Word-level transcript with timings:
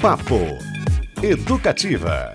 Papo 0.00 0.58
Educativa. 1.22 2.32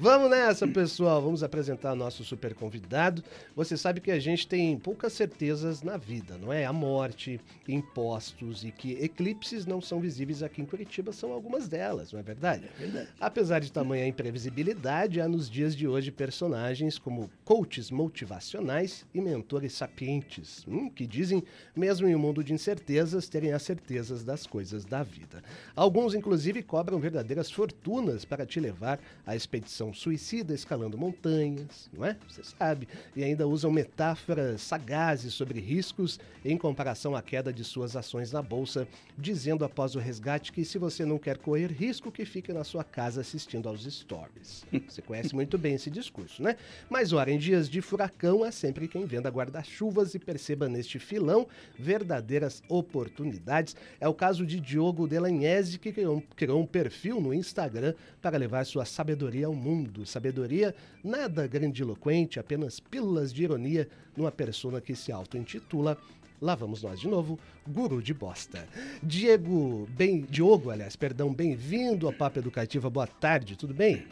Vamos 0.00 0.30
nessa, 0.30 0.64
pessoal. 0.68 1.20
Vamos 1.20 1.42
apresentar 1.42 1.92
nosso 1.96 2.22
super 2.22 2.54
convidado. 2.54 3.20
Você 3.56 3.76
sabe 3.76 4.00
que 4.00 4.12
a 4.12 4.18
gente 4.20 4.46
tem 4.46 4.78
poucas 4.78 5.12
certezas 5.12 5.82
na 5.82 5.96
vida, 5.96 6.38
não 6.38 6.52
é? 6.52 6.64
A 6.64 6.72
morte, 6.72 7.40
impostos 7.66 8.62
e 8.62 8.70
que 8.70 8.92
eclipses 9.02 9.66
não 9.66 9.80
são 9.80 9.98
visíveis 9.98 10.40
aqui 10.40 10.62
em 10.62 10.64
Curitiba 10.64 11.12
são 11.12 11.32
algumas 11.32 11.66
delas, 11.66 12.12
não 12.12 12.20
é 12.20 12.22
verdade? 12.22 12.70
É 12.76 12.78
verdade. 12.78 13.08
Apesar 13.18 13.58
de 13.58 13.72
tamanha 13.72 14.06
imprevisibilidade, 14.06 15.20
há 15.20 15.26
nos 15.26 15.50
dias 15.50 15.74
de 15.74 15.88
hoje 15.88 16.12
personagens 16.12 16.96
como 16.96 17.28
coaches 17.44 17.90
motivacionais 17.90 19.04
e 19.12 19.20
mentores 19.20 19.72
sapientes, 19.72 20.64
hum, 20.68 20.88
que 20.88 21.08
dizem, 21.08 21.42
mesmo 21.74 22.06
em 22.06 22.14
um 22.14 22.20
mundo 22.20 22.44
de 22.44 22.52
incertezas, 22.52 23.28
terem 23.28 23.52
as 23.52 23.62
certezas 23.62 24.22
das 24.22 24.46
coisas 24.46 24.84
da 24.84 25.02
vida. 25.02 25.42
Alguns, 25.74 26.14
inclusive, 26.14 26.62
cobram 26.62 27.00
verdadeiras 27.00 27.50
fortunas 27.50 28.24
para 28.24 28.46
te 28.46 28.60
levar 28.60 29.00
à 29.26 29.34
expedição 29.34 29.87
suicida 29.92 30.54
escalando 30.54 30.98
montanhas, 30.98 31.88
não 31.92 32.04
é? 32.04 32.16
Você 32.28 32.42
sabe. 32.42 32.88
E 33.14 33.22
ainda 33.22 33.46
usam 33.46 33.70
metáforas 33.70 34.60
sagazes 34.60 35.34
sobre 35.34 35.60
riscos 35.60 36.18
em 36.44 36.56
comparação 36.56 37.14
à 37.14 37.22
queda 37.22 37.52
de 37.52 37.64
suas 37.64 37.96
ações 37.96 38.32
na 38.32 38.42
bolsa, 38.42 38.86
dizendo 39.16 39.64
após 39.64 39.94
o 39.94 39.98
resgate 39.98 40.52
que 40.52 40.64
se 40.64 40.78
você 40.78 41.04
não 41.04 41.18
quer 41.18 41.38
correr 41.38 41.70
risco, 41.70 42.10
que 42.10 42.24
fique 42.24 42.52
na 42.52 42.64
sua 42.64 42.84
casa 42.84 43.20
assistindo 43.20 43.68
aos 43.68 43.84
stories. 43.84 44.64
Você 44.88 45.02
conhece 45.02 45.34
muito 45.34 45.58
bem 45.58 45.74
esse 45.74 45.90
discurso, 45.90 46.42
né? 46.42 46.56
Mas 46.88 47.12
ora, 47.12 47.30
em 47.30 47.38
dias 47.38 47.68
de 47.68 47.80
furacão, 47.80 48.42
há 48.42 48.50
sempre 48.50 48.88
quem 48.88 49.04
venda 49.04 49.28
guarda-chuvas 49.28 50.14
e 50.14 50.18
perceba 50.18 50.68
neste 50.68 50.98
filão 50.98 51.46
verdadeiras 51.78 52.62
oportunidades. 52.68 53.76
É 54.00 54.08
o 54.08 54.14
caso 54.14 54.46
de 54.46 54.60
Diogo 54.60 55.06
Delagnese, 55.06 55.78
que 55.78 55.92
criou, 55.92 56.22
criou 56.34 56.60
um 56.60 56.66
perfil 56.66 57.20
no 57.20 57.34
Instagram 57.34 57.94
para 58.20 58.38
levar 58.38 58.64
sua 58.64 58.84
sabedoria 58.84 59.46
ao 59.46 59.54
mundo 59.54 59.77
mundo. 59.78 60.04
Sabedoria, 60.04 60.74
nada 61.02 61.46
grandiloquente, 61.46 62.40
apenas 62.40 62.80
pílulas 62.80 63.32
de 63.32 63.44
ironia 63.44 63.88
numa 64.16 64.32
persona 64.32 64.80
que 64.80 64.94
se 64.94 65.12
auto-intitula 65.12 65.96
Lá 66.40 66.54
vamos 66.54 66.84
nós 66.84 67.00
de 67.00 67.08
novo, 67.08 67.36
guru 67.66 68.00
de 68.00 68.14
bosta. 68.14 68.68
Diego, 69.02 69.88
bem, 69.90 70.20
Diogo, 70.20 70.70
aliás, 70.70 70.94
perdão, 70.94 71.34
bem-vindo 71.34 72.06
ao 72.06 72.12
Papo 72.12 72.38
Educativa. 72.38 72.88
Boa 72.88 73.08
tarde, 73.08 73.56
tudo 73.56 73.74
bem? 73.74 74.06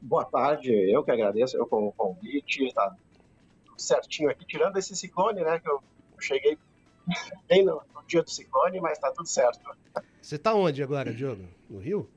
Boa 0.00 0.24
tarde, 0.24 0.70
eu 0.70 1.02
que 1.02 1.10
agradeço 1.10 1.56
eu 1.56 1.66
com 1.66 1.88
o 1.88 1.92
convite, 1.92 2.72
tá 2.72 2.94
tudo 3.64 3.82
certinho 3.82 4.30
aqui, 4.30 4.46
tirando 4.46 4.76
esse 4.76 4.94
ciclone, 4.94 5.40
né, 5.40 5.58
que 5.58 5.68
eu 5.68 5.82
cheguei 6.20 6.56
bem 7.48 7.64
no, 7.64 7.82
no 7.92 8.04
dia 8.06 8.22
do 8.22 8.30
ciclone, 8.30 8.80
mas 8.80 8.96
tá 8.96 9.10
tudo 9.10 9.26
certo. 9.26 9.68
Você 10.22 10.38
tá 10.38 10.54
onde 10.54 10.84
agora, 10.84 11.12
Diogo? 11.12 11.42
No 11.68 11.80
Rio? 11.80 12.08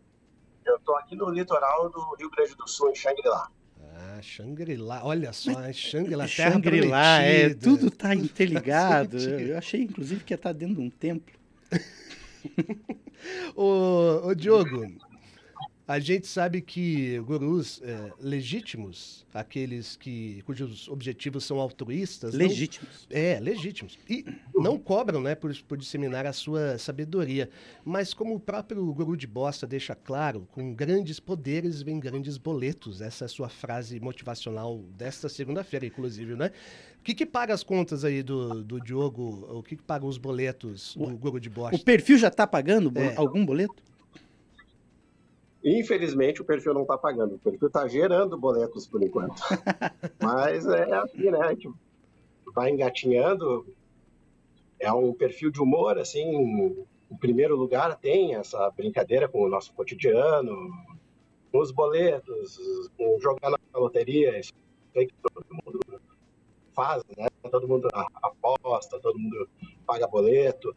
Eu 0.66 0.76
estou 0.76 0.96
aqui 0.98 1.16
no 1.16 1.30
litoral 1.30 1.90
do 1.90 2.16
Rio 2.16 2.30
Grande 2.30 2.56
do 2.56 2.68
Sul, 2.68 2.92
em 2.92 2.96
Xangri-Lá. 2.96 3.50
Ah, 3.96 4.22
Xangri-Lá, 4.22 5.02
olha 5.04 5.34
só, 5.34 5.52
Xangri-Lá, 5.74 6.28
Xangri-Lá, 6.28 7.22
é, 7.22 7.54
tudo 7.54 7.88
está 7.88 8.14
interligado. 8.14 9.18
eu 9.18 9.58
achei, 9.58 9.82
inclusive, 9.82 10.24
que 10.24 10.34
ia 10.34 10.36
estar 10.36 10.54
tá 10.54 10.58
dentro 10.58 10.76
de 10.76 10.82
um 10.82 10.90
templo. 10.90 11.34
ô, 13.56 14.28
ô, 14.28 14.36
Diogo, 14.36 14.88
a 15.90 15.98
gente 15.98 16.28
sabe 16.28 16.62
que 16.62 17.18
gurus 17.22 17.82
é, 17.84 18.12
legítimos, 18.20 19.26
aqueles 19.34 19.96
que 19.96 20.44
cujos 20.44 20.88
objetivos 20.88 21.44
são 21.44 21.60
altruístas, 21.60 22.36
legítimos, 22.36 23.08
não, 23.10 23.18
é 23.18 23.40
legítimos 23.40 23.98
e 24.08 24.24
não 24.54 24.78
cobram, 24.78 25.20
né, 25.20 25.34
por, 25.34 25.52
por 25.64 25.76
disseminar 25.80 26.28
a 26.28 26.32
sua 26.32 26.78
sabedoria. 26.78 27.50
Mas 27.84 28.14
como 28.14 28.36
o 28.36 28.40
próprio 28.40 28.86
guru 28.94 29.18
de 29.18 29.26
bosta 29.26 29.66
deixa 29.66 29.96
claro, 29.96 30.48
com 30.52 30.76
grandes 30.76 31.20
poderes 31.20 31.82
vem 31.82 32.00
grandes 32.00 32.38
boletos. 32.38 33.02
Essa 33.02 33.24
é 33.24 33.28
a 33.28 33.30
sua 33.30 33.50
frase 33.50 34.00
motivacional 34.00 34.78
desta 34.96 35.28
segunda-feira, 35.28 35.88
inclusive, 35.88 36.36
né? 36.36 36.52
O 37.00 37.04
que, 37.04 37.16
que 37.16 37.26
paga 37.26 37.52
as 37.52 37.64
contas 37.64 38.06
aí 38.06 38.22
do, 38.22 38.64
do 38.64 38.80
Diogo? 38.80 39.58
O 39.58 39.64
que, 39.64 39.76
que 39.76 39.82
paga 39.82 40.06
os 40.06 40.20
boletos 40.20 40.94
do 40.96 41.06
o, 41.06 41.18
guru 41.18 41.40
de 41.40 41.50
bosta? 41.50 41.78
O 41.78 41.84
perfil 41.84 42.20
já 42.20 42.28
está 42.28 42.46
pagando 42.46 42.92
é. 42.96 43.16
algum 43.16 43.44
boleto? 43.44 43.89
Infelizmente, 45.64 46.42
o 46.42 46.46
perfil 46.46 46.74
não 46.74 46.84
está 46.84 46.98
pagando. 46.98 47.36
O 47.36 47.40
perfil 47.40 47.68
está 47.68 47.88
gerando 47.88 48.38
boletos 48.38 48.88
por 48.88 49.04
enquanto. 49.04 49.36
Mas 50.22 50.66
é 50.66 50.94
assim, 50.96 51.30
né? 51.30 51.40
A 51.42 51.50
gente 51.50 51.70
vai 52.54 52.72
engatinhando. 52.72 53.68
É 54.80 54.92
um 54.92 55.14
perfil 55.14 55.52
de 55.52 55.62
humor, 55.62 55.98
assim. 55.98 56.78
Em 57.12 57.18
primeiro 57.18 57.56
lugar, 57.58 57.98
tem 57.98 58.36
essa 58.36 58.70
brincadeira 58.72 59.28
com 59.28 59.42
o 59.42 59.50
nosso 59.50 59.74
cotidiano, 59.74 60.70
com 61.52 61.60
os 61.60 61.72
boletos, 61.72 62.58
com 62.98 63.20
jogar 63.20 63.50
na 63.52 63.80
loteria. 63.80 64.40
Isso 64.40 64.54
que 64.94 65.14
todo 65.22 65.46
mundo 65.66 65.80
faz, 66.74 67.04
né? 67.18 67.28
Todo 67.52 67.68
mundo 67.68 67.90
aposta, 67.94 69.00
todo 69.00 69.20
mundo 69.20 69.50
paga 69.86 70.08
boleto. 70.08 70.74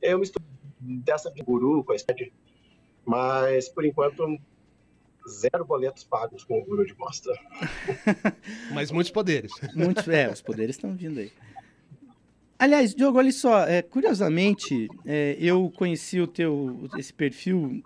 Eu 0.00 0.18
misturo 0.18 0.44
dessa 0.80 1.30
de 1.30 1.42
guru 1.42 1.84
com 1.84 1.92
a 1.92 1.96
de 1.96 2.32
mas, 3.04 3.68
por 3.68 3.84
enquanto, 3.84 4.38
zero 5.28 5.64
boletos 5.64 6.04
pagos 6.04 6.44
com 6.44 6.58
o 6.58 6.64
guru 6.64 6.84
de 6.86 6.94
bosta. 6.94 7.30
Mas 8.72 8.90
muitos 8.90 9.12
poderes. 9.12 9.52
Muitos, 9.74 10.06
é, 10.08 10.30
os 10.30 10.40
poderes 10.40 10.76
estão 10.76 10.94
vindo 10.94 11.20
aí. 11.20 11.32
Aliás, 12.58 12.94
Diogo, 12.94 13.18
olha 13.18 13.32
só, 13.32 13.66
é, 13.66 13.82
curiosamente, 13.82 14.88
é, 15.04 15.36
eu 15.40 15.72
conheci 15.76 16.20
o 16.20 16.28
teu, 16.28 16.88
esse 16.96 17.12
perfil, 17.12 17.82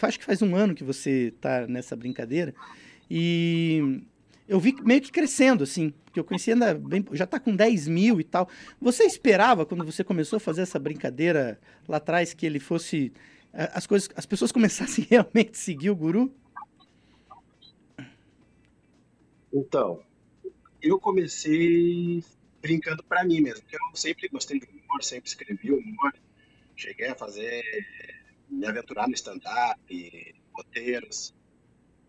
acho 0.00 0.18
que 0.18 0.24
faz 0.24 0.42
um 0.42 0.54
ano 0.54 0.76
que 0.76 0.84
você 0.84 1.32
está 1.34 1.66
nessa 1.66 1.96
brincadeira, 1.96 2.54
e 3.10 4.04
eu 4.48 4.60
vi 4.60 4.76
meio 4.84 5.00
que 5.00 5.10
crescendo, 5.10 5.64
assim, 5.64 5.92
porque 6.04 6.20
eu 6.20 6.24
conheci 6.24 6.52
ainda 6.52 6.72
bem, 6.72 7.04
já 7.12 7.24
está 7.24 7.40
com 7.40 7.54
10 7.54 7.88
mil 7.88 8.20
e 8.20 8.24
tal. 8.24 8.48
Você 8.80 9.02
esperava, 9.02 9.66
quando 9.66 9.84
você 9.84 10.04
começou 10.04 10.36
a 10.36 10.40
fazer 10.40 10.62
essa 10.62 10.78
brincadeira 10.78 11.58
lá 11.88 11.96
atrás, 11.96 12.32
que 12.32 12.46
ele 12.46 12.60
fosse 12.60 13.12
as 13.72 13.86
coisas, 13.86 14.08
as 14.14 14.26
pessoas 14.26 14.52
começassem 14.52 15.06
realmente 15.10 15.50
a 15.52 15.54
seguir 15.54 15.90
o 15.90 15.96
guru? 15.96 16.32
Então, 19.52 20.02
eu 20.82 20.98
comecei 20.98 22.22
brincando 22.60 23.02
para 23.04 23.24
mim 23.24 23.40
mesmo, 23.40 23.62
porque 23.62 23.76
eu 23.76 23.96
sempre 23.96 24.28
gostei 24.28 24.60
de 24.60 24.66
humor, 24.66 25.02
sempre 25.02 25.28
escrevi 25.28 25.72
humor, 25.72 26.12
cheguei 26.74 27.08
a 27.08 27.14
fazer, 27.14 27.62
me 28.50 28.66
aventurar 28.66 29.08
no 29.08 29.14
stand-up, 29.14 30.34
roteiros, 30.52 31.34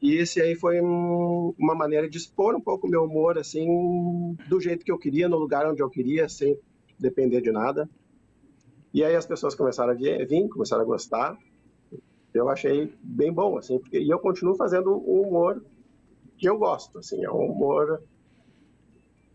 e 0.01 0.15
esse 0.15 0.39
aí 0.41 0.55
foi 0.55 0.79
um, 0.79 1.53
uma 1.57 1.73
maneira 1.73 2.07
de 2.07 2.17
expor 2.17 2.55
um 2.55 2.61
pouco 2.61 2.87
o 2.87 2.89
meu 2.89 3.03
humor, 3.03 3.37
assim, 3.37 4.35
do 4.47 4.59
jeito 4.59 4.85
que 4.85 4.91
eu 4.91 4.97
queria, 4.97 5.27
no 5.27 5.37
lugar 5.37 5.67
onde 5.67 5.81
eu 5.81 5.89
queria, 5.89 6.29
sem 6.29 6.57
depender 6.99 7.41
de 7.41 7.51
nada. 7.51 7.89
E 8.97 9.03
aí 9.03 9.15
as 9.15 9.27
pessoas 9.27 9.53
começaram 9.53 9.91
a 9.91 9.93
vir, 9.93 10.49
começaram 10.49 10.81
a 10.81 10.85
gostar. 10.85 11.37
Eu 12.33 12.49
achei 12.49 12.91
bem 13.03 13.31
bom, 13.31 13.55
assim, 13.55 13.77
porque, 13.77 13.99
e 13.99 14.09
eu 14.09 14.17
continuo 14.17 14.55
fazendo 14.55 14.89
o 14.91 15.21
humor 15.21 15.63
que 16.35 16.49
eu 16.49 16.57
gosto, 16.57 16.97
assim, 16.97 17.23
é 17.23 17.29
um 17.29 17.45
humor 17.51 18.01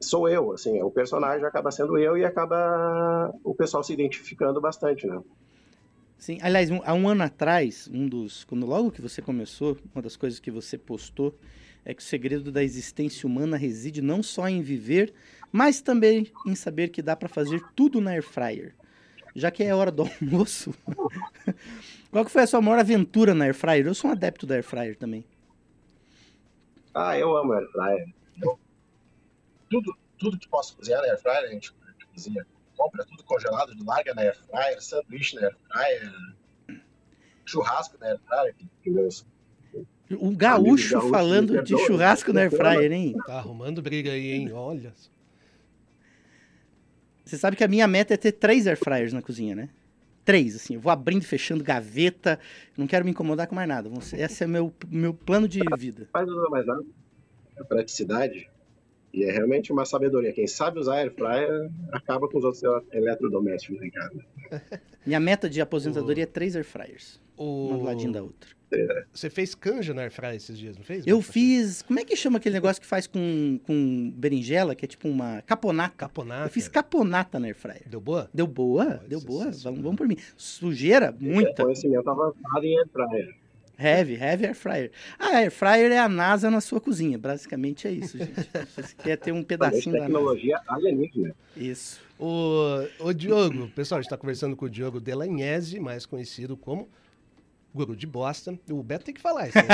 sou 0.00 0.28
eu, 0.28 0.50
assim, 0.50 0.82
o 0.82 0.90
personagem 0.90 1.46
acaba 1.46 1.70
sendo 1.70 1.96
eu 1.96 2.18
e 2.18 2.24
acaba 2.24 3.32
o 3.44 3.54
pessoal 3.54 3.84
se 3.84 3.92
identificando 3.92 4.60
bastante, 4.60 5.06
né? 5.06 5.22
Sim, 6.18 6.38
aliás, 6.42 6.68
um, 6.68 6.80
há 6.84 6.92
um 6.92 7.08
ano 7.08 7.22
atrás, 7.22 7.88
um 7.92 8.08
dos, 8.08 8.42
quando 8.42 8.66
logo 8.66 8.90
que 8.90 9.00
você 9.00 9.22
começou, 9.22 9.78
uma 9.94 10.02
das 10.02 10.16
coisas 10.16 10.40
que 10.40 10.50
você 10.50 10.76
postou 10.76 11.38
é 11.84 11.94
que 11.94 12.02
o 12.02 12.04
segredo 12.04 12.50
da 12.50 12.64
existência 12.64 13.28
humana 13.28 13.56
reside 13.56 14.02
não 14.02 14.24
só 14.24 14.48
em 14.48 14.60
viver, 14.60 15.14
mas 15.52 15.80
também 15.80 16.32
em 16.48 16.56
saber 16.56 16.88
que 16.88 17.00
dá 17.00 17.14
para 17.14 17.28
fazer 17.28 17.62
tudo 17.76 18.00
na 18.00 18.10
air 18.10 18.24
fryer 18.24 18.74
já 19.34 19.50
que 19.50 19.62
é 19.62 19.74
hora 19.74 19.90
do 19.90 20.02
almoço, 20.20 20.74
qual 22.10 22.24
que 22.24 22.30
foi 22.30 22.42
a 22.42 22.46
sua 22.46 22.60
maior 22.60 22.78
aventura 22.78 23.34
na 23.34 23.44
Air 23.44 23.54
Fryer? 23.54 23.86
Eu 23.86 23.94
sou 23.94 24.10
um 24.10 24.12
adepto 24.12 24.46
da 24.46 24.54
Air 24.54 24.64
Fryer 24.64 24.96
também. 24.96 25.24
Ah, 26.94 27.18
eu 27.18 27.36
amo 27.36 27.52
Air 27.52 27.68
Fryer. 27.70 28.06
tudo, 29.70 29.96
tudo 30.18 30.38
que 30.38 30.48
posso 30.48 30.76
cozinhar 30.76 31.00
na 31.00 31.08
Air 31.08 31.20
Fryer, 31.20 31.44
a 31.44 31.48
gente, 31.48 31.72
cozinha. 32.14 32.46
Compra 32.76 33.04
tudo 33.04 33.22
congelado, 33.24 33.72
larga 33.84 34.14
na 34.14 34.22
Air 34.22 34.36
Fryer, 34.46 34.82
sanduíche 34.82 35.36
na 35.36 35.42
Air 35.42 35.56
Fryer, 35.68 36.82
churrasco 37.44 37.96
na 38.00 38.08
Air 38.08 38.20
Fryer. 38.26 38.54
Um 40.10 40.34
gaúcho, 40.34 40.94
gaúcho 40.94 41.10
falando 41.10 41.62
de 41.62 41.76
churrasco 41.86 42.32
na 42.32 42.42
Air 42.42 42.50
Fryer, 42.50 42.92
hein? 42.92 43.14
Tá 43.26 43.38
arrumando 43.38 43.80
briga 43.80 44.10
aí, 44.10 44.32
hein? 44.32 44.52
Olha. 44.52 44.92
Você 47.24 47.36
sabe 47.38 47.56
que 47.56 47.64
a 47.64 47.68
minha 47.68 47.86
meta 47.86 48.14
é 48.14 48.16
ter 48.16 48.32
três 48.32 48.66
air 48.66 48.76
fryers 48.76 49.12
na 49.12 49.22
cozinha, 49.22 49.54
né? 49.54 49.68
Três, 50.24 50.54
assim. 50.56 50.74
Eu 50.74 50.80
vou 50.80 50.92
abrindo 50.92 51.22
e 51.22 51.26
fechando 51.26 51.64
gaveta. 51.64 52.38
Não 52.76 52.86
quero 52.86 53.04
me 53.04 53.10
incomodar 53.10 53.46
com 53.46 53.54
mais 53.54 53.68
nada. 53.68 53.90
Esse 54.16 54.44
é 54.44 54.46
meu 54.46 54.72
meu 54.88 55.12
plano 55.14 55.48
de 55.48 55.60
vida. 55.78 56.08
Mas 56.12 56.26
não 56.26 56.46
é 56.46 56.50
mais 56.50 56.66
nada. 56.66 56.84
É 57.58 57.64
praticidade. 57.64 58.48
E 59.12 59.24
é 59.24 59.30
realmente 59.32 59.72
uma 59.72 59.84
sabedoria. 59.84 60.32
Quem 60.32 60.46
sabe 60.46 60.78
usar 60.78 60.94
air 60.96 61.12
fryer 61.12 61.70
acaba 61.92 62.28
com 62.28 62.38
os 62.38 62.44
outros 62.44 62.62
eletrodomésticos 62.92 63.82
em 63.82 63.90
casa. 63.90 64.24
Minha 65.04 65.20
meta 65.20 65.50
de 65.50 65.60
aposentadoria 65.60 66.22
é 66.24 66.26
três 66.26 66.56
air 66.56 66.64
fryers. 66.64 67.20
uma 67.36 67.76
do 67.76 67.82
O... 67.82 67.84
ladinho 67.84 68.12
da 68.12 68.22
outra. 68.22 68.50
Você 69.12 69.30
fez 69.30 69.54
canja 69.54 69.92
na 69.92 70.02
airfryer 70.02 70.34
esses 70.34 70.58
dias, 70.58 70.76
não 70.76 70.84
fez? 70.84 71.06
Eu 71.06 71.16
Marcos? 71.16 71.32
fiz. 71.32 71.82
Como 71.82 71.98
é 72.00 72.04
que 72.04 72.16
chama 72.16 72.38
aquele 72.38 72.54
negócio 72.54 72.80
que 72.80 72.86
faz 72.86 73.06
com, 73.06 73.60
com 73.64 74.10
berinjela, 74.16 74.74
que 74.74 74.84
é 74.84 74.88
tipo 74.88 75.08
uma 75.08 75.42
caponata? 75.42 75.94
Caponata. 75.96 76.46
Eu 76.46 76.50
fiz 76.50 76.68
caponata 76.68 77.38
na 77.38 77.46
airfryer. 77.46 77.82
Deu 77.86 78.00
boa? 78.00 78.28
Deu 78.32 78.46
boa, 78.46 79.00
deu 79.08 79.20
boa. 79.20 79.50
Vamos, 79.50 79.80
vamos 79.80 79.96
por 79.96 80.06
mim. 80.06 80.16
Sujeira, 80.36 81.14
muita. 81.18 81.64
Conhecimento 81.64 82.08
avançado 82.08 82.64
em 82.64 82.78
airfryer. 82.78 83.42
Heavy, 83.78 84.14
heavy 84.14 84.46
air 84.46 84.54
fryer. 84.54 84.92
A 85.18 85.38
air 85.38 85.50
fryer 85.50 85.90
é 85.90 85.98
a 85.98 86.08
NASA 86.08 86.50
na 86.50 86.60
sua 86.60 86.80
cozinha. 86.80 87.18
Basicamente 87.18 87.88
é 87.88 87.90
isso, 87.90 88.16
gente. 88.16 88.32
Você 88.76 88.94
quer 89.02 89.16
ter 89.16 89.32
um 89.32 89.42
pedacinho 89.42 89.96
da 89.96 90.02
tecnologia 90.02 90.60
alienígena. 90.68 91.34
Isso. 91.56 92.00
O, 92.18 92.86
o 93.00 93.12
Diogo, 93.12 93.68
pessoal, 93.74 93.98
a 93.98 94.02
gente 94.02 94.06
está 94.06 94.16
conversando 94.16 94.54
com 94.54 94.66
o 94.66 94.70
Diogo 94.70 95.00
Delagnese, 95.00 95.80
mais 95.80 96.06
conhecido 96.06 96.56
como 96.56 96.88
Guru 97.74 97.96
de 97.96 98.06
Bosta. 98.06 98.58
O 98.70 98.82
Beto 98.82 99.04
tem 99.04 99.14
que 99.14 99.20
falar 99.20 99.48
isso, 99.48 99.58
né? 99.58 99.64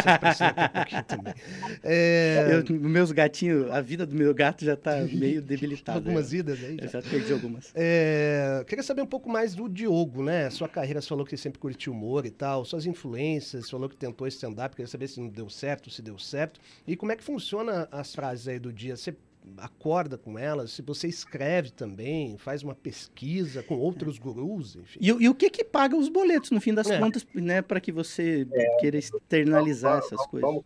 um 0.99 1.03
também. 1.03 1.35
É, 1.83 2.63
Eu, 2.69 2.75
meus 2.81 3.13
gatinhos, 3.13 3.71
a 3.71 3.81
vida 3.81 4.07
do 4.07 4.15
meu 4.15 4.33
gato 4.35 4.65
já 4.65 4.77
tá 4.77 4.97
meio 5.13 5.43
debilitada. 5.43 5.99
algumas 5.99 6.31
já. 6.31 6.39
idas 6.39 6.63
aí. 6.63 6.79
Já. 6.83 7.01
já 7.01 7.03
perdi 7.03 7.33
algumas. 7.33 7.73
É, 7.75 8.65
queria 8.67 8.83
saber 8.83 9.03
um 9.03 9.07
pouco 9.07 9.29
mais 9.29 9.55
do 9.55 9.69
Diogo, 9.69 10.23
né? 10.23 10.49
Sua 10.51 10.69
carreira, 10.69 11.01
você 11.01 11.09
falou 11.09 11.25
que 11.27 11.37
sempre 11.37 11.59
curtiu 11.59 11.93
humor 11.93 12.25
e 12.27 12.31
tal, 12.31 12.65
suas 12.65 12.87
influências, 12.87 13.65
você 13.65 13.71
falou 13.71 13.89
que 13.89 13.97
tentou 13.97 14.27
stand-up, 14.27 14.75
queria 14.75 14.89
saber 14.89 15.09
se 15.09 15.21
não 15.21 15.29
deu 15.29 15.49
certo, 15.49 15.91
se 15.91 16.03
deu 16.03 16.19
certo. 16.19 16.61
E 16.87 16.97
como 16.97 17.13
é 17.13 17.17
que 17.17 17.25
funciona 17.25 17.89
as 17.91 18.15
frases 18.15 18.49
aí 18.49 18.59
do 18.59 18.73
dia? 18.73 18.97
Você 18.97 19.15
acorda 19.57 20.17
com 20.19 20.39
elas? 20.39 20.73
Se 20.73 20.83
você 20.83 21.09
escreve 21.09 21.71
também, 21.71 22.37
faz 22.39 22.63
uma 22.63 22.75
pesquisa 22.75 23.63
com 23.63 23.77
outros 23.79 24.19
gurus, 24.19 24.77
enfim. 24.77 24.99
E, 25.03 25.13
o- 25.13 25.21
e 25.23 25.29
o 25.29 25.35
que 25.35 25.49
que 25.51 25.65
paga 25.65 25.97
os 25.97 26.09
boletos, 26.09 26.51
no 26.51 26.61
fim 26.61 26.75
das 26.75 26.89
É. 26.91 26.99
contas, 26.99 27.27
né? 27.35 27.63
Para 27.63 27.81
que 27.81 27.91
você 27.91 28.47
queira 28.81 28.97
externalizar 28.99 29.99
essas 29.99 30.25
coisas. 30.27 30.49
Vamos 30.51 30.65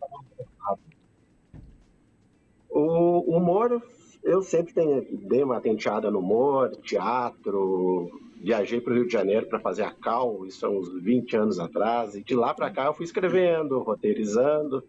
O 2.75 3.37
humor, 3.37 3.83
eu 4.23 4.41
sempre 4.43 4.73
tenho, 4.73 5.07
dei 5.29 5.43
uma 5.43 5.61
tenteada 5.61 6.11
no 6.11 6.21
humor, 6.21 6.75
teatro. 6.77 8.11
Viajei 8.43 8.81
para 8.81 8.93
o 8.93 8.97
Rio 8.97 9.07
de 9.07 9.13
Janeiro 9.13 9.47
para 9.47 9.61
fazer 9.61 9.83
a 9.83 9.93
Cal, 9.93 10.45
isso 10.47 10.67
há 10.67 10.71
uns 10.71 10.89
20 11.01 11.37
anos 11.37 11.59
atrás. 11.61 12.15
E 12.15 12.23
de 12.25 12.35
lá 12.35 12.53
para 12.55 12.71
cá 12.71 12.87
eu 12.87 12.95
fui 12.95 13.05
escrevendo, 13.05 13.79
roteirizando. 13.81 14.83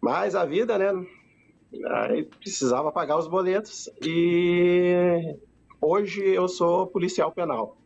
Mas 0.00 0.34
a 0.34 0.44
vida, 0.44 0.76
né? 0.78 1.06
Aí 1.84 2.24
precisava 2.24 2.92
pagar 2.92 3.18
os 3.18 3.26
boletos. 3.26 3.88
E 4.02 5.36
hoje 5.80 6.22
eu 6.22 6.48
sou 6.48 6.86
policial 6.86 7.32
penal. 7.32 7.76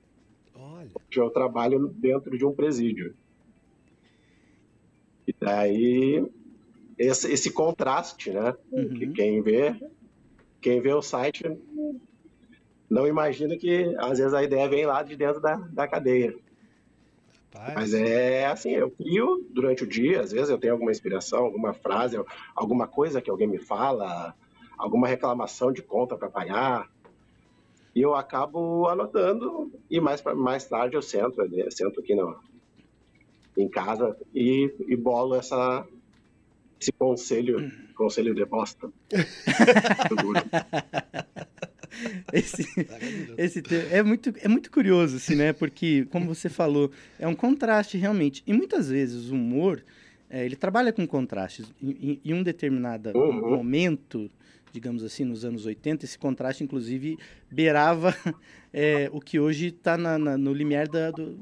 Olha, 0.55 0.91
que 1.11 1.19
eu 1.19 1.31
trabalho 1.31 1.89
dentro 1.89 2.37
de 2.37 2.45
um 2.45 2.53
presídio. 2.53 3.15
E 5.27 5.35
daí 5.39 6.27
esse, 6.99 7.33
esse 7.33 7.51
contraste, 7.51 8.31
né? 8.31 8.55
Uhum. 8.71 8.95
Que 8.95 9.07
quem 9.09 9.43
vê, 9.43 9.75
quem 10.61 10.81
vê 10.81 10.93
o 10.93 11.03
site 11.03 11.45
não 12.91 13.07
imagina 13.07 13.57
que 13.57 13.95
às 13.99 14.19
vezes 14.19 14.35
a 14.35 14.43
ideia 14.43 14.69
vem 14.69 14.85
lá 14.85 15.03
de 15.03 15.17
dentro 15.17 15.41
da, 15.41 15.57
da 15.57 15.89
cadeia. 15.89 16.37
Rapaz. 17.53 17.75
Mas 17.75 17.95
é 17.95 18.47
assim, 18.47 18.71
eu 18.71 18.91
crio 18.91 19.47
durante 19.51 19.85
o 19.85 19.87
dia, 19.87 20.21
às 20.21 20.33
vezes 20.33 20.51
eu 20.51 20.59
tenho 20.59 20.73
alguma 20.73 20.91
inspiração, 20.91 21.45
alguma 21.45 21.73
frase, 21.73 22.21
alguma 22.55 22.87
coisa 22.87 23.21
que 23.21 23.31
alguém 23.31 23.47
me 23.47 23.59
fala, 23.59 24.35
alguma 24.77 25.07
reclamação 25.07 25.73
de 25.73 25.83
conta 25.83 26.17
para 26.17 26.31
pagar. 26.31 26.91
E 27.95 28.01
eu 28.01 28.15
acabo 28.15 28.87
anotando 28.87 29.71
e 29.91 30.01
mais, 30.01 30.23
mais 30.23 30.65
tarde 30.65 30.97
eu 30.97 31.03
sento, 31.03 31.43
eu 31.43 31.71
sento 31.71 32.01
aqui 32.01 32.15
no, 32.15 32.39
em 33.57 33.69
casa 33.69 34.17
e, 34.33 34.73
e 34.87 34.97
bolo 34.97 35.35
essa, 35.35 35.85
esse 36.81 36.93
conselho, 36.93 37.71
conselho 37.95 38.35
de 38.35 38.45
bosta. 38.45 38.91
Esse, 42.33 42.67
esse 43.37 43.63
é 43.91 44.03
muito 44.03 44.33
é 44.41 44.49
muito 44.49 44.71
curioso 44.71 45.17
assim, 45.17 45.35
né? 45.35 45.53
Porque 45.53 46.07
como 46.11 46.27
você 46.27 46.49
falou, 46.49 46.91
é 47.19 47.27
um 47.27 47.35
contraste 47.35 47.97
realmente. 47.99 48.43
E 48.47 48.53
muitas 48.53 48.89
vezes 48.89 49.31
o 49.31 49.35
humor 49.35 49.83
é, 50.29 50.45
ele 50.45 50.57
trabalha 50.57 50.93
com 50.93 51.07
contrastes. 51.07 51.73
Em, 51.83 51.91
em- 51.91 52.21
em 52.25 52.35
um 52.35 52.43
determinado 52.43 53.11
Uhum. 53.17 53.51
momento, 53.57 54.31
digamos 54.73 55.03
assim, 55.03 55.25
nos 55.25 55.45
anos 55.45 55.67
80, 55.67 56.05
esse 56.05 56.17
contraste 56.19 56.63
inclusive 56.63 57.19
beirava 57.51 58.15
é, 58.73 59.09
o 59.13 59.21
que 59.21 59.41
hoje 59.41 59.67
está 59.67 59.99
no 59.99 60.55
limiar 60.55 60.87
da, 60.89 61.11
do- 61.11 61.39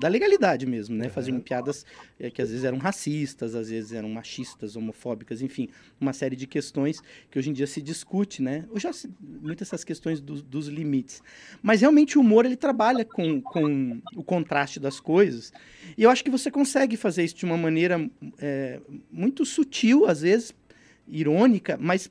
da 0.00 0.08
legalidade 0.08 0.66
mesmo, 0.66 0.94
né? 0.96 1.08
Faziam 1.08 1.40
piadas 1.40 1.84
é, 2.18 2.30
que 2.30 2.42
às 2.42 2.50
vezes 2.50 2.64
eram 2.64 2.78
racistas, 2.78 3.54
às 3.54 3.70
vezes 3.70 3.92
eram 3.92 4.08
machistas, 4.08 4.76
homofóbicas, 4.76 5.40
enfim, 5.42 5.68
uma 6.00 6.12
série 6.12 6.36
de 6.36 6.46
questões 6.46 7.00
que 7.30 7.38
hoje 7.38 7.50
em 7.50 7.52
dia 7.52 7.66
se 7.66 7.80
discute, 7.80 8.42
né? 8.42 8.64
Hoje 8.70 8.82
já 8.84 8.92
se, 8.92 9.10
muitas 9.20 9.68
essas 9.68 9.84
questões 9.84 10.20
dos- 10.20 10.42
dos 10.42 10.68
limites. 10.68 11.22
Mas 11.62 11.80
realmente 11.80 12.16
o 12.18 12.20
humor 12.20 12.44
ele 12.46 12.56
trabalha 12.56 13.04
com, 13.04 13.40
com 13.40 14.00
o 14.14 14.22
contraste 14.22 14.78
das 14.80 15.00
coisas. 15.00 15.52
E 15.96 16.02
eu 16.02 16.10
acho 16.10 16.22
que 16.24 16.30
você 16.30 16.50
consegue 16.50 16.96
fazer 16.96 17.24
isso 17.24 17.36
de 17.36 17.44
uma 17.44 17.56
maneira 17.56 18.08
é, 18.38 18.80
muito 19.10 19.44
sutil, 19.44 20.06
às 20.06 20.20
vezes, 20.22 20.54
irônica, 21.06 21.76
mas 21.80 22.10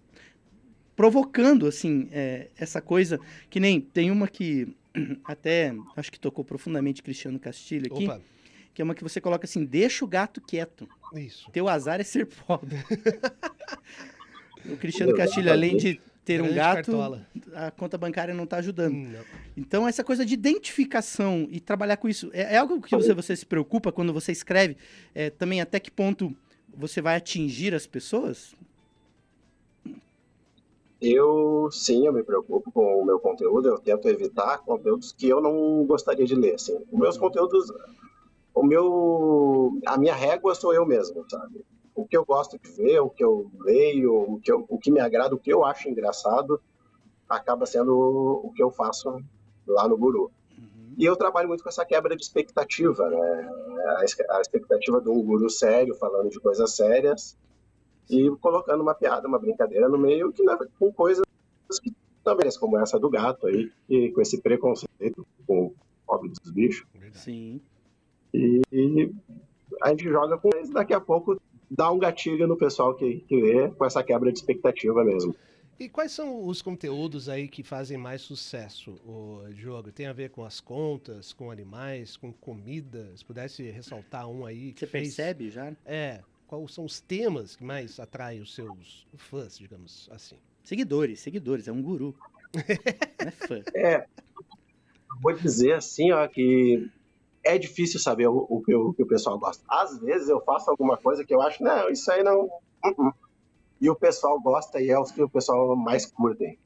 provocando 0.95 1.67
assim 1.67 2.07
é, 2.11 2.47
essa 2.57 2.81
coisa 2.81 3.19
que 3.49 3.59
nem 3.59 3.79
tem 3.79 4.09
uma 4.09 4.27
que 4.27 4.67
até 5.25 5.73
acho 5.95 6.11
que 6.11 6.19
tocou 6.19 6.43
profundamente 6.43 7.03
Cristiano 7.03 7.39
Castilho 7.39 7.91
aqui, 7.93 8.05
Opa, 8.05 8.21
que 8.73 8.81
é 8.81 8.85
uma 8.85 8.95
que 8.95 9.03
você 9.03 9.19
coloca 9.21 9.45
assim: 9.45 9.65
deixa 9.65 10.03
o 10.03 10.07
gato 10.07 10.41
quieto. 10.41 10.87
isso. 11.15 11.49
Teu 11.51 11.67
azar 11.67 11.99
é 11.99 12.03
ser 12.03 12.25
pobre. 12.25 12.75
o 14.65 14.77
Cristiano 14.77 15.15
Castilho, 15.15 15.51
além 15.51 15.77
de 15.77 15.99
ter 16.27 16.41
um 16.41 16.43
Grande 16.43 16.57
gato, 16.57 16.75
cartola. 16.75 17.27
a 17.53 17.71
conta 17.71 17.97
bancária 17.97 18.33
não 18.33 18.43
está 18.43 18.57
ajudando. 18.57 18.93
Não. 18.93 19.23
Então, 19.55 19.87
essa 19.87 20.03
coisa 20.03 20.25
de 20.25 20.33
identificação 20.33 21.47
e 21.49 21.61
trabalhar 21.61 21.95
com 21.95 22.09
isso, 22.09 22.29
é, 22.33 22.55
é 22.55 22.57
algo 22.57 22.81
que 22.81 22.93
você, 22.93 23.13
você 23.13 23.33
se 23.33 23.45
preocupa 23.45 23.93
quando 23.93 24.11
você 24.11 24.33
escreve? 24.33 24.75
É, 25.15 25.29
também 25.29 25.61
até 25.61 25.79
que 25.79 25.89
ponto 25.89 26.35
você 26.75 27.01
vai 27.01 27.15
atingir 27.15 27.73
as 27.73 27.87
pessoas? 27.87 28.53
Eu, 30.99 31.69
sim, 31.71 32.07
eu 32.07 32.13
me 32.13 32.23
preocupo 32.23 32.71
com 32.71 33.01
o 33.01 33.05
meu 33.05 33.19
conteúdo, 33.19 33.67
eu 33.67 33.77
tento 33.77 34.07
evitar 34.09 34.59
conteúdos 34.59 35.11
que 35.11 35.29
eu 35.29 35.39
não 35.39 35.85
gostaria 35.85 36.25
de 36.25 36.33
ler, 36.33 36.55
assim. 36.55 36.75
Os 36.91 36.99
meus 36.99 37.17
conteúdos, 37.17 37.71
o 38.53 38.63
meu, 38.63 39.79
a 39.85 39.97
minha 39.97 40.15
régua 40.15 40.55
sou 40.55 40.73
eu 40.73 40.85
mesmo, 40.85 41.23
sabe? 41.29 41.63
O 41.93 42.05
que 42.05 42.17
eu 42.17 42.25
gosto 42.25 42.57
de 42.57 42.71
ver, 42.71 42.99
o 42.99 43.09
que 43.09 43.23
eu 43.23 43.51
leio, 43.59 44.13
o 44.13 44.39
que, 44.39 44.51
eu, 44.51 44.65
o 44.67 44.77
que 44.77 44.91
me 44.91 44.99
agrada, 44.99 45.35
o 45.35 45.39
que 45.39 45.53
eu 45.53 45.63
acho 45.63 45.87
engraçado, 45.87 46.59
acaba 47.29 47.65
sendo 47.65 47.95
o 47.95 48.51
que 48.55 48.63
eu 48.63 48.71
faço 48.71 49.21
lá 49.67 49.87
no 49.87 49.97
Guru. 49.97 50.31
E 50.97 51.05
eu 51.05 51.15
trabalho 51.15 51.47
muito 51.47 51.61
com 51.61 51.69
essa 51.69 51.85
quebra 51.85 52.15
de 52.15 52.23
expectativa, 52.23 53.07
né? 53.07 53.49
A 54.31 54.41
expectativa 54.41 54.99
de 54.99 55.09
um 55.09 55.21
guru 55.21 55.47
sério, 55.47 55.93
falando 55.93 56.29
de 56.29 56.39
coisas 56.39 56.75
sérias, 56.75 57.37
e 58.09 58.29
colocando 58.41 58.81
uma 58.81 58.93
piada, 58.93 59.27
uma 59.27 59.39
brincadeira 59.39 59.87
no 59.89 59.97
meio, 59.97 60.31
que 60.31 60.43
com 60.79 60.91
coisas 60.91 61.23
que 61.81 61.93
também, 62.23 62.49
como 62.59 62.77
essa 62.77 62.99
do 62.99 63.09
gato 63.09 63.47
aí, 63.47 63.71
e 63.89 64.09
com 64.11 64.21
esse 64.21 64.41
preconceito 64.41 65.25
com 65.45 65.67
o 65.67 65.75
pobre 66.05 66.29
dos 66.29 66.51
bichos. 66.51 66.85
Sim. 67.13 67.61
E 68.33 68.61
a 69.81 69.89
gente 69.89 70.03
joga 70.03 70.37
com 70.37 70.49
eles, 70.53 70.69
daqui 70.69 70.93
a 70.93 70.99
pouco 70.99 71.39
dá 71.69 71.91
um 71.91 71.99
gatilho 71.99 72.47
no 72.47 72.57
pessoal 72.57 72.93
que, 72.95 73.19
que 73.21 73.41
lê, 73.41 73.69
com 73.69 73.85
essa 73.85 74.03
quebra 74.03 74.31
de 74.31 74.39
expectativa 74.39 75.03
mesmo. 75.03 75.35
E 75.79 75.87
quais 75.87 76.11
são 76.11 76.47
os 76.47 76.61
conteúdos 76.61 77.29
aí 77.29 77.47
que 77.47 77.61
fazem 77.61 77.97
mais 77.97 78.21
sucesso, 78.21 78.99
o 79.05 79.43
jogo? 79.53 79.91
Tem 79.91 80.07
a 80.07 80.13
ver 80.13 80.31
com 80.31 80.43
as 80.43 80.59
contas, 80.59 81.31
com 81.31 81.51
animais, 81.51 82.17
com 82.17 82.33
comida? 82.33 83.15
Se 83.15 83.23
pudesse 83.23 83.61
ressaltar 83.69 84.27
um 84.27 84.43
aí 84.45 84.73
que 84.73 84.79
Você 84.79 84.87
fez... 84.87 85.15
percebe 85.15 85.51
já? 85.51 85.71
É, 85.85 86.21
quais 86.47 86.73
são 86.73 86.85
os 86.85 86.99
temas 86.99 87.55
que 87.55 87.63
mais 87.63 87.99
atraem 87.99 88.41
os 88.41 88.55
seus 88.55 89.05
fãs, 89.15 89.57
digamos 89.57 90.09
assim? 90.11 90.37
Seguidores, 90.63 91.19
seguidores, 91.19 91.67
é 91.67 91.71
um 91.71 91.81
guru. 91.81 92.15
É 93.19 93.31
fã. 93.31 93.61
É, 93.75 94.05
vou 95.21 95.33
dizer 95.33 95.73
assim, 95.73 96.11
ó, 96.11 96.25
que 96.27 96.89
é 97.43 97.57
difícil 97.57 97.99
saber 97.99 98.27
o, 98.27 98.45
o 98.49 98.61
que 98.61 98.73
o, 98.73 98.93
que 98.93 99.03
o 99.03 99.07
pessoal 99.07 99.37
gosta. 99.37 99.63
Às 99.67 99.99
vezes 99.99 100.29
eu 100.29 100.39
faço 100.41 100.69
alguma 100.69 100.97
coisa 100.97 101.25
que 101.25 101.33
eu 101.33 101.41
acho, 101.41 101.61
não, 101.63 101.89
isso 101.89 102.09
aí 102.11 102.23
não. 102.23 102.49
uh-uh. 102.85 103.13
E 103.79 103.89
o 103.89 103.95
pessoal 103.95 104.39
gosta 104.39 104.81
e 104.81 104.89
é 104.89 104.99
os 104.99 105.11
que 105.11 105.21
o 105.21 105.29
pessoal 105.29 105.75
mais 105.75 106.05
curtem. 106.05 106.57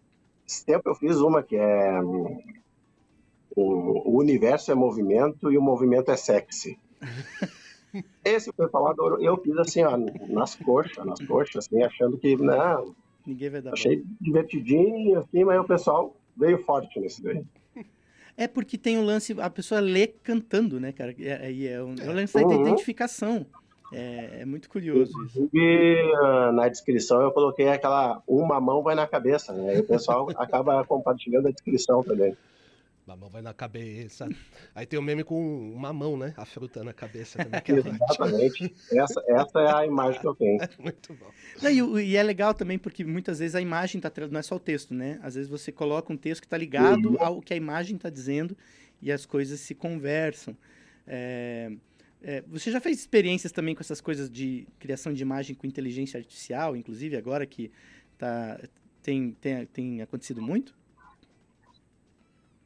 Esse 0.48 0.66
tempo 0.66 0.90
eu 0.90 0.96
fiz 0.96 1.18
uma 1.18 1.42
que 1.42 1.56
é. 1.56 2.00
O, 3.56 4.12
o 4.14 4.18
universo 4.20 4.72
é 4.72 4.76
movimento 4.76 5.52
e 5.52 5.58
o 5.58 5.62
movimento 5.62 6.12
é 6.12 6.16
sexy. 6.16 6.80
Esse 8.24 8.50
o 8.50 8.54
pessoal 8.54 8.88
adorou. 8.88 9.22
Eu 9.22 9.38
fiz 9.38 9.58
assim, 9.58 9.84
ó, 9.84 9.98
nas 10.30 10.56
coxas, 10.56 11.06
nas 11.06 11.20
coxas, 11.26 11.66
assim, 11.66 11.84
achando 11.84 12.18
que, 12.18 12.36
não, 12.36 12.96
Ninguém 13.26 13.50
vai 13.50 13.62
dar 13.62 13.74
achei 13.74 14.04
divertidinho, 14.20 15.20
assim, 15.20 15.44
mas 15.44 15.60
o 15.60 15.64
pessoal 15.64 16.16
veio 16.36 16.58
forte 16.64 17.00
nesse 17.00 17.22
daí. 17.24 17.44
É 18.38 18.48
porque 18.48 18.78
tem 18.78 18.98
o 18.98 19.04
lance, 19.04 19.36
a 19.40 19.50
pessoa 19.50 19.80
lê 19.82 20.08
cantando, 20.08 20.80
né, 20.80 20.92
cara? 20.92 21.14
Aí 21.42 21.68
é, 21.68 21.74
é, 21.74 21.84
um, 21.84 21.96
é 21.96 22.10
o 22.10 22.14
lance 22.14 22.34
da 22.34 22.42
Uhum. 22.42 22.62
identificação. 22.62 23.46
É, 23.94 24.40
é 24.42 24.46
muito 24.46 24.70
curioso 24.70 25.12
isso. 25.26 25.42
Inclusive, 25.44 26.14
ah, 26.24 26.52
na 26.54 26.70
descrição 26.70 27.22
eu 27.22 27.32
coloquei 27.32 27.68
aquela 27.68 28.24
uma 28.26 28.60
mão 28.60 28.82
vai 28.82 28.96
na 28.96 29.06
cabeça, 29.06 29.52
né? 29.54 29.72
Aí 29.72 29.80
o 29.80 29.84
pessoal 29.86 30.28
acaba 30.38 30.84
compartilhando 30.86 31.48
a 31.48 31.52
descrição 31.52 32.02
também. 32.04 32.36
A 33.12 33.16
mão 33.18 33.30
vai 33.30 33.42
na 33.42 33.54
cabeça. 33.54 34.26
Aí 34.74 34.86
tem 34.86 34.98
o 34.98 35.02
meme 35.02 35.22
com 35.22 35.74
uma 35.74 35.92
mão, 35.92 36.16
né? 36.16 36.34
A 36.38 36.46
fruta 36.46 36.82
na 36.82 36.94
cabeça 36.94 37.44
também, 37.44 37.60
que 37.62 37.74
é. 37.74 37.78
Exatamente. 37.80 38.74
Essa, 38.90 39.22
essa 39.28 39.60
é 39.60 39.74
a 39.76 39.86
imagem 39.88 40.22
que 40.22 40.28
eu 40.28 40.34
tenho. 40.34 40.58
Muito 40.80 41.14
bom. 41.16 41.30
Não, 41.62 42.00
e, 42.00 42.12
e 42.12 42.16
é 42.16 42.24
legal 42.24 42.54
também 42.54 42.80
porque 42.80 43.04
muitas 43.04 43.40
vezes 43.40 43.54
a 43.54 43.60
imagem 43.62 44.00
tá 44.00 44.10
não 44.30 44.40
é 44.40 44.42
só 44.42 44.56
o 44.56 44.60
texto, 44.60 44.94
né? 44.94 45.20
Às 45.22 45.36
vezes 45.36 45.50
você 45.50 45.74
coloca 45.74 46.14
um 46.14 46.16
texto 46.16 46.42
que 46.42 46.48
tá 46.48 46.58
ligado 46.58 47.10
Uhum. 47.10 47.22
ao 47.22 47.42
que 47.42 47.54
a 47.54 47.58
imagem 47.58 47.98
tá 47.98 48.10
dizendo 48.10 48.56
e 49.02 49.12
as 49.12 49.26
coisas 49.26 49.60
se 49.60 49.76
conversam. 49.76 50.56
É, 51.06 51.72
é, 52.22 52.44
você 52.48 52.72
já 52.72 52.80
fez 52.80 53.00
experiências 53.00 53.52
também 53.52 53.76
com 53.76 53.82
essas 53.82 54.00
coisas 54.00 54.30
de 54.30 54.66
criação 54.80 55.12
de 55.12 55.22
imagem 55.22 55.54
com 55.54 55.68
inteligência 55.68 56.18
artificial, 56.18 56.78
inclusive 56.78 57.18
agora 57.18 57.46
que 57.46 57.72
tá, 58.18 58.60
tem, 59.02 59.32
tem, 59.42 59.66
tem 59.66 60.02
acontecido 60.02 60.42
muito? 60.42 60.80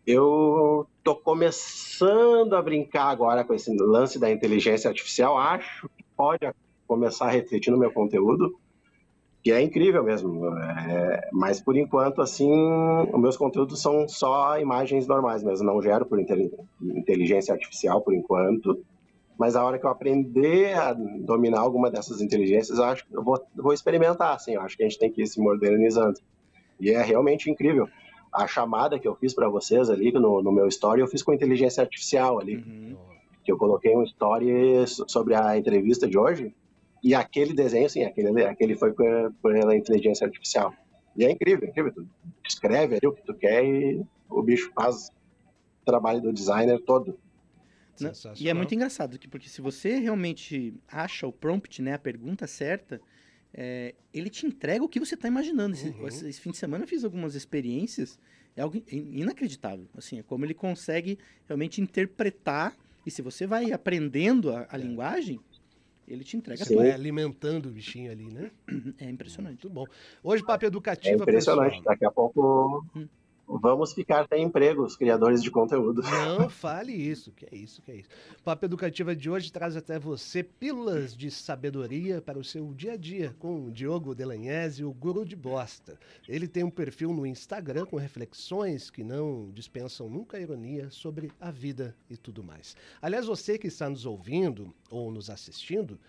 Eu 0.06 0.86
tô 1.04 1.16
começando 1.16 2.56
a 2.56 2.62
brincar 2.62 3.06
agora 3.06 3.44
com 3.44 3.56
esse 3.56 3.76
lance 3.76 4.20
da 4.20 4.30
inteligência 4.30 4.88
artificial. 4.88 5.36
Acho 5.36 5.90
que 5.98 6.04
pode 6.16 6.48
começar 6.88 7.26
a 7.26 7.32
refletir 7.32 7.72
no 7.72 7.78
meu 7.80 7.92
conteúdo, 7.92 8.56
que 9.44 9.52
é 9.52 9.60
incrível 9.62 10.04
mesmo. 10.04 10.56
É, 10.58 11.30
mas 11.34 11.60
por 11.60 11.76
enquanto, 11.76 12.22
assim, 12.22 12.52
os 13.12 13.20
meus 13.20 13.36
conteúdos 13.36 13.82
são 13.82 14.08
só 14.08 14.60
imagens 14.60 15.08
normais 15.08 15.44
mesmo. 15.44 15.66
Não 15.66 15.82
gero 15.82 16.06
por 16.06 16.20
inte- 16.20 16.52
inteligência 16.82 17.52
artificial 17.52 18.00
por 18.02 18.14
enquanto. 18.14 18.86
Mas 19.40 19.56
a 19.56 19.66
hora 19.66 19.80
que 19.80 19.86
eu 19.88 19.90
aprender 19.90 20.78
a 20.78 20.94
dominar 20.94 21.62
alguma 21.62 21.90
dessas 21.90 22.22
inteligências, 22.22 22.78
eu 22.78 22.86
acho 22.86 23.08
que 23.08 23.18
eu 23.18 23.24
vou, 23.24 23.44
vou 23.56 23.74
experimentar, 23.74 24.36
assim. 24.36 24.54
Eu 24.54 24.62
acho 24.62 24.78
que 24.78 24.84
a 24.84 24.88
gente 24.88 25.00
tem 25.00 25.12
que 25.12 25.24
ir 25.24 25.28
se 25.28 25.42
modernizando. 25.42 26.20
E 26.80 26.92
é 26.92 27.02
realmente 27.02 27.50
incrível 27.50 27.90
a 28.36 28.48
chamada 28.48 29.00
que 29.00 29.08
eu 29.08 29.16
fiz 29.16 29.34
para 29.34 29.48
vocês 29.50 29.90
ali 29.90 30.12
no, 30.12 30.42
no 30.42 30.52
meu 30.52 30.68
story, 30.68 31.02
eu 31.02 31.08
fiz 31.08 31.24
com 31.24 31.34
inteligência 31.34 31.82
artificial 31.82 32.40
ali, 32.40 32.58
Uhum. 32.58 32.98
que 33.44 33.52
eu 33.52 33.58
coloquei 33.58 33.96
um 33.96 34.04
story 34.04 34.86
so- 34.88 35.06
sobre 35.08 35.36
a 35.36 35.58
entrevista 35.58 36.08
de 36.08 36.18
hoje, 36.18 36.54
e 37.04 37.14
aquele 37.16 37.54
desenho, 37.54 37.90
sim, 37.90 38.04
aquele, 38.04 38.44
aquele 38.44 38.76
foi 38.76 38.92
por- 38.94 39.34
pela 39.42 39.76
inteligência 39.76 40.26
artificial. 40.26 40.74
E 41.16 41.24
é 41.24 41.32
incrível, 41.32 41.70
incrível. 41.70 41.94
Tu 41.94 42.06
escreve 42.48 42.96
ali 42.96 43.08
o 43.08 43.14
que 43.14 43.24
tu 43.24 43.34
quer 43.34 43.64
e 43.64 44.06
o 44.30 44.42
bicho 44.42 44.72
faz 44.76 45.10
o 45.82 45.86
trabalho 45.86 46.20
do 46.22 46.34
designer 46.34 46.82
todo. 46.84 47.18
Sensacional. 47.96 48.38
E 48.42 48.50
é 48.50 48.54
muito 48.54 48.76
engraçado, 48.76 49.18
que- 49.18 49.28
porque 49.28 49.48
se 49.48 49.62
você 49.62 49.98
realmente 50.00 50.74
acha 50.92 51.26
o 51.26 51.32
prompt, 51.32 51.82
né, 51.82 51.94
a 51.94 52.00
pergunta 52.00 52.46
certa, 52.48 53.00
é, 53.58 53.96
ele 54.14 54.30
te 54.30 54.46
entrega 54.46 54.84
o 54.84 54.90
que 54.90 55.00
você 55.00 55.16
está 55.16 55.28
imaginando. 55.30 55.76
Esse, 55.76 55.88
Uhum. 55.90 56.08
esse- 56.08 56.28
esse 56.28 56.42
fim 56.42 56.52
de 56.52 56.58
semana 56.58 56.84
eu 56.84 56.88
fiz 56.88 57.04
algumas 57.06 57.36
experiências, 57.36 58.20
é 58.56 58.62
algo 58.62 58.76
in- 58.92 59.20
inacreditável. 59.22 59.88
Assim, 59.96 60.20
é 60.20 60.24
como 60.24 60.44
ele 60.46 60.54
consegue 60.54 61.18
realmente 61.48 61.80
interpretar, 61.82 62.76
e 63.06 63.12
se 63.12 63.22
você 63.22 63.48
vai 63.48 63.72
aprendendo 63.72 64.52
a, 64.52 64.68
a 64.70 64.76
É. 64.76 64.82
linguagem, 64.82 65.40
ele 66.08 66.24
te 66.24 66.36
entrega 66.38 66.64
Sim. 66.66 66.76
Vai 66.76 66.88
tudo. 66.88 66.96
alimentando 66.96 67.70
o 67.70 67.72
bichinho 67.72 68.12
ali, 68.12 68.26
né? 68.32 68.52
É 69.00 69.10
impressionante. 69.10 69.64
Muito 69.66 69.70
bom. 69.70 69.86
Hoje, 70.22 70.44
papo 70.44 70.66
É 70.66 70.68
educativa, 70.68 71.24
impressionante. 71.24 71.78
pessoal. 71.78 71.84
Daqui 71.86 72.06
a 72.06 72.12
pouco 72.12 72.86
Hum. 72.96 73.08
Vamos 73.48 73.94
ficar 73.94 74.28
sem 74.28 74.44
emprego, 74.44 74.84
os 74.84 74.96
criadores 74.96 75.42
de 75.42 75.52
conteúdo. 75.52 76.02
Não 76.02 76.50
fale 76.50 76.94
isso, 76.94 77.32
que 77.32 77.46
é 77.46 77.56
isso, 77.56 77.82
que 77.82 77.92
é 77.92 77.96
isso. 77.96 78.10
Papo 78.44 78.66
Educativa 78.66 79.16
de 79.16 79.30
hoje 79.30 79.52
traz 79.52 79.76
até 79.76 80.00
você 80.00 80.44
pílulas 80.44 81.16
de 81.16 81.30
sabedoria 81.30 82.22
para 82.22 82.40
o 82.40 82.44
seu 82.44 82.74
dia 82.74 82.94
a 82.94 82.98
dia 82.98 83.36
com 83.40 83.66
o 83.66 83.72
Diogo 83.72 84.16
Delagnese, 84.16 84.84
o 84.84 84.92
guru 84.92 85.26
de 85.26 85.36
bosta. 85.36 85.98
Ele 86.28 86.48
tem 86.48 86.64
um 86.64 86.70
perfil 86.70 87.14
no 87.14 87.26
Instagram 87.26 87.86
com 87.86 87.98
reflexões 87.98 88.90
que 88.90 89.04
não 89.04 89.50
dispensam 89.52 90.10
nunca 90.10 90.38
a 90.38 90.42
ironia 90.42 90.90
sobre 90.90 91.32
a 91.40 91.52
vida 91.52 91.96
e 92.10 92.18
tudo 92.18 92.44
mais. 92.44 92.76
Aliás, 93.02 93.26
você 93.26 93.58
que 93.58 93.68
está 93.68 93.90
nos 93.90 94.06
ouvindo 94.06 94.74
ou 94.90 95.12
nos 95.12 95.30
assistindo, 95.30 96.00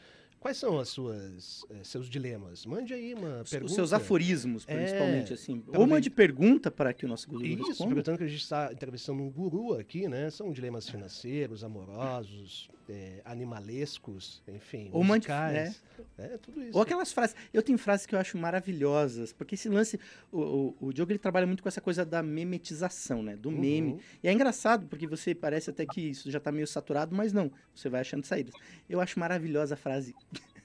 quais 0.40 0.56
são 0.56 0.78
as 0.78 0.88
suas 0.88 1.64
eh, 1.70 1.82
seus 1.82 2.08
dilemas? 2.08 2.64
Mande 2.66 2.92
aí 2.94 3.14
uma 3.14 3.42
pergunta. 3.48 3.64
Os 3.66 3.74
seus 3.74 3.92
aforismos, 3.92 4.64
É, 4.66 4.76
principalmente, 4.76 5.32
assim. 5.32 5.60
talvez- 5.60 5.78
Ou 5.80 5.86
mande 5.86 6.08
pergunta 6.10 6.70
para 6.70 6.92
que 6.92 7.04
o 7.04 7.08
nosso 7.08 7.28
guru 7.28 7.44
Isso, 7.44 7.56
responda. 7.68 7.84
aproveitando 7.84 8.18
que 8.18 8.24
a 8.24 8.28
gente 8.28 8.42
está 8.42 8.72
entrevistando 8.72 9.22
um 9.22 9.30
guru 9.30 9.74
aqui, 9.78 10.08
né? 10.08 10.30
São 10.30 10.52
dilemas 10.52 10.88
financeiros, 10.88 11.62
amorosos, 11.64 12.68
é, 12.88 13.20
animalescos, 13.24 14.42
enfim, 14.46 14.88
Ou 14.92 15.02
musicais. 15.02 15.82
É. 16.18 16.38
tudo 16.38 16.62
isso. 16.62 16.76
Ou 16.76 16.82
aquelas 16.82 17.12
frases. 17.12 17.34
Eu 17.52 17.62
tenho 17.62 17.78
frases 17.78 18.06
que 18.06 18.14
eu 18.14 18.18
acho 18.18 18.38
maravilhosas, 18.38 19.32
porque 19.32 19.54
esse 19.54 19.68
lance. 19.68 19.98
O, 20.30 20.40
o, 20.40 20.76
o 20.80 20.92
Diogo 20.92 21.12
ele 21.12 21.18
trabalha 21.18 21.46
muito 21.46 21.62
com 21.62 21.68
essa 21.68 21.80
coisa 21.80 22.04
da 22.04 22.22
memetização, 22.22 23.22
né? 23.22 23.36
Do 23.36 23.50
meme. 23.50 23.92
Uhum. 23.92 24.00
E 24.22 24.28
é 24.28 24.32
engraçado, 24.32 24.86
porque 24.86 25.06
você 25.06 25.34
parece 25.34 25.70
até 25.70 25.84
que 25.84 26.00
isso 26.00 26.30
já 26.30 26.38
tá 26.38 26.52
meio 26.52 26.66
saturado, 26.66 27.14
mas 27.14 27.32
não. 27.32 27.50
Você 27.74 27.88
vai 27.88 28.00
achando 28.00 28.24
saídas. 28.24 28.54
Eu 28.88 29.00
acho 29.00 29.18
maravilhosa 29.18 29.74
a 29.74 29.78
frase. 29.78 30.14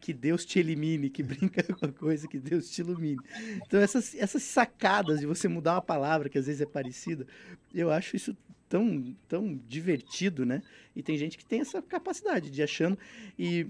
Que 0.00 0.12
Deus 0.12 0.44
te 0.44 0.58
elimine, 0.58 1.08
que 1.08 1.22
brinca 1.22 1.62
com 1.78 1.86
a 1.86 1.92
coisa, 1.92 2.26
que 2.26 2.36
Deus 2.36 2.68
te 2.68 2.80
ilumine. 2.80 3.20
Então, 3.64 3.78
essas, 3.78 4.16
essas 4.16 4.42
sacadas 4.42 5.20
de 5.20 5.26
você 5.26 5.46
mudar 5.46 5.74
uma 5.74 5.80
palavra 5.80 6.28
que 6.28 6.36
às 6.36 6.46
vezes 6.46 6.60
é 6.60 6.66
parecida, 6.66 7.24
eu 7.72 7.88
acho 7.88 8.16
isso 8.16 8.36
tão, 8.72 9.14
tão 9.28 9.60
divertido, 9.68 10.46
né? 10.46 10.62
E 10.96 11.02
tem 11.02 11.18
gente 11.18 11.36
que 11.36 11.44
tem 11.44 11.60
essa 11.60 11.82
capacidade 11.82 12.48
de 12.48 12.62
achando. 12.62 12.96
E 13.38 13.66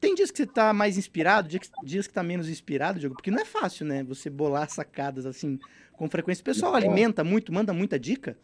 tem 0.00 0.12
dias 0.12 0.28
que 0.32 0.38
você 0.38 0.46
tá 0.46 0.72
mais 0.72 0.98
inspirado, 0.98 1.48
dias 1.84 2.08
que, 2.08 2.12
tá 2.12 2.20
menos 2.20 2.48
inspirado, 2.48 2.98
Diogo, 2.98 3.14
porque 3.14 3.30
não 3.30 3.38
é 3.38 3.44
fácil, 3.44 3.86
né? 3.86 4.02
Você 4.02 4.28
bolar 4.28 4.68
sacadas 4.68 5.24
assim 5.24 5.56
com 5.92 6.10
frequência. 6.10 6.42
O 6.42 6.44
pessoal 6.44 6.72
Não. 6.72 6.78
alimenta 6.78 7.22
muito, 7.22 7.52
manda 7.52 7.72
muita 7.72 7.96
dica? 7.96 8.36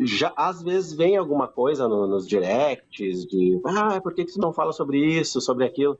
já 0.00 0.32
às 0.36 0.60
vezes 0.60 0.92
vem 0.92 1.16
alguma 1.16 1.46
coisa 1.46 1.86
no- 1.86 2.08
nos 2.08 2.26
directs 2.26 3.24
de 3.26 3.60
ah, 3.64 4.00
por 4.00 4.12
que, 4.12 4.24
que 4.24 4.32
você 4.32 4.40
não 4.40 4.52
fala 4.52 4.72
sobre 4.72 4.98
isso, 4.98 5.40
sobre 5.40 5.64
aquilo? 5.64 5.96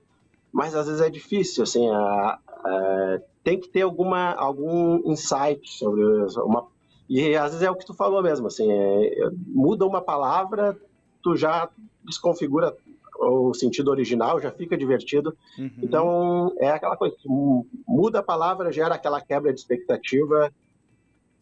Mas 0.52 0.74
às 0.74 0.86
vezes 0.88 1.00
é 1.00 1.08
difícil, 1.08 1.62
assim, 1.62 1.88
a- 1.88 2.38
a- 2.48 3.20
tem 3.44 3.58
que 3.60 3.68
ter 3.68 3.82
alguma, 3.82 4.32
algum 4.34 5.00
insight 5.12 5.70
sobre 5.70 6.02
uma. 6.40 6.66
E 7.08 7.36
às 7.36 7.50
vezes 7.52 7.62
é 7.62 7.70
o 7.70 7.76
que 7.76 7.84
tu 7.86 7.94
falou 7.94 8.22
mesmo, 8.22 8.46
assim, 8.46 8.70
é- 8.70 9.30
muda 9.46 9.86
uma 9.86 10.00
palavra, 10.00 10.76
tu 11.22 11.36
já 11.36 11.68
desconfigura 12.04 12.74
o 13.18 13.54
sentido 13.54 13.90
original, 13.90 14.40
já 14.40 14.50
fica 14.50 14.76
divertido. 14.76 15.36
Uhum. 15.58 15.70
Então, 15.82 16.52
é 16.58 16.68
aquela 16.70 16.96
coisa, 16.96 17.14
mu- 17.24 17.66
muda 17.86 18.18
a 18.18 18.22
palavra, 18.22 18.72
gera 18.72 18.94
aquela 18.94 19.20
quebra 19.20 19.52
de 19.52 19.60
expectativa, 19.60 20.52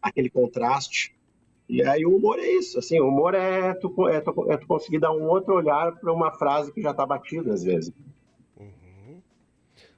aquele 0.01 0.29
contraste. 0.29 1.15
E 1.67 1.81
aí 1.81 2.05
o 2.05 2.15
humor 2.15 2.37
é 2.39 2.47
isso, 2.47 2.77
assim, 2.77 2.99
o 2.99 3.07
humor 3.07 3.33
é 3.33 3.73
tu, 3.73 4.07
é 4.07 4.19
tu, 4.21 4.51
é 4.51 4.57
tu 4.57 4.67
conseguir 4.67 4.99
dar 4.99 5.11
um 5.11 5.23
outro 5.27 5.55
olhar 5.55 5.95
para 5.95 6.13
uma 6.13 6.31
frase 6.31 6.71
que 6.73 6.81
já 6.81 6.91
está 6.91 7.05
batida 7.05 7.53
às 7.53 7.63
vezes. 7.63 7.91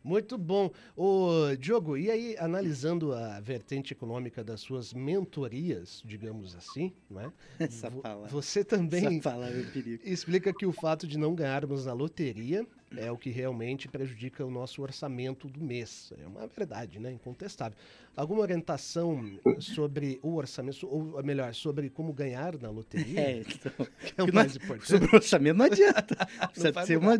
Muito 0.05 0.37
bom. 0.37 0.69
Ô, 0.95 1.55
Diogo, 1.57 1.97
e 1.97 2.11
aí, 2.11 2.35
analisando 2.37 3.11
a 3.11 3.39
vertente 3.39 3.91
econômica 3.91 4.43
das 4.43 4.61
suas 4.61 4.93
mentorias, 4.93 6.03
digamos 6.05 6.55
assim, 6.55 6.93
não 7.09 7.21
é? 7.21 7.31
Essa 7.59 7.89
palavra. 7.89 8.27
Você 8.29 8.63
também 8.63 9.19
palavra 9.19 9.57
é 9.57 9.99
explica 10.07 10.53
que 10.53 10.63
o 10.63 10.71
fato 10.71 11.07
de 11.07 11.17
não 11.17 11.33
ganharmos 11.33 11.87
na 11.87 11.93
loteria 11.93 12.67
é 12.95 13.11
o 13.11 13.17
que 13.17 13.31
realmente 13.31 13.87
prejudica 13.87 14.45
o 14.45 14.51
nosso 14.51 14.83
orçamento 14.83 15.47
do 15.47 15.59
mês. 15.59 16.13
É 16.23 16.27
uma 16.27 16.45
verdade, 16.45 16.99
né? 16.99 17.11
Incontestável. 17.11 17.75
Alguma 18.15 18.41
orientação 18.41 19.39
sobre 19.59 20.19
o 20.21 20.35
orçamento, 20.35 20.87
ou 20.87 21.23
melhor, 21.23 21.51
sobre 21.55 21.89
como 21.89 22.13
ganhar 22.13 22.59
na 22.59 22.69
loteria? 22.69 23.15
É, 23.25 23.39
então, 23.39 23.87
que 23.99 24.13
é 24.21 24.23
o 24.23 24.31
mais 24.31 24.55
importante. 24.55 24.87
sobre 24.87 25.09
o 25.11 25.15
orçamento 25.15 25.57
não 25.57 25.65
adianta. 25.65 26.15
Precisa 26.51 26.85
ser 26.85 26.97
uma 26.97 27.17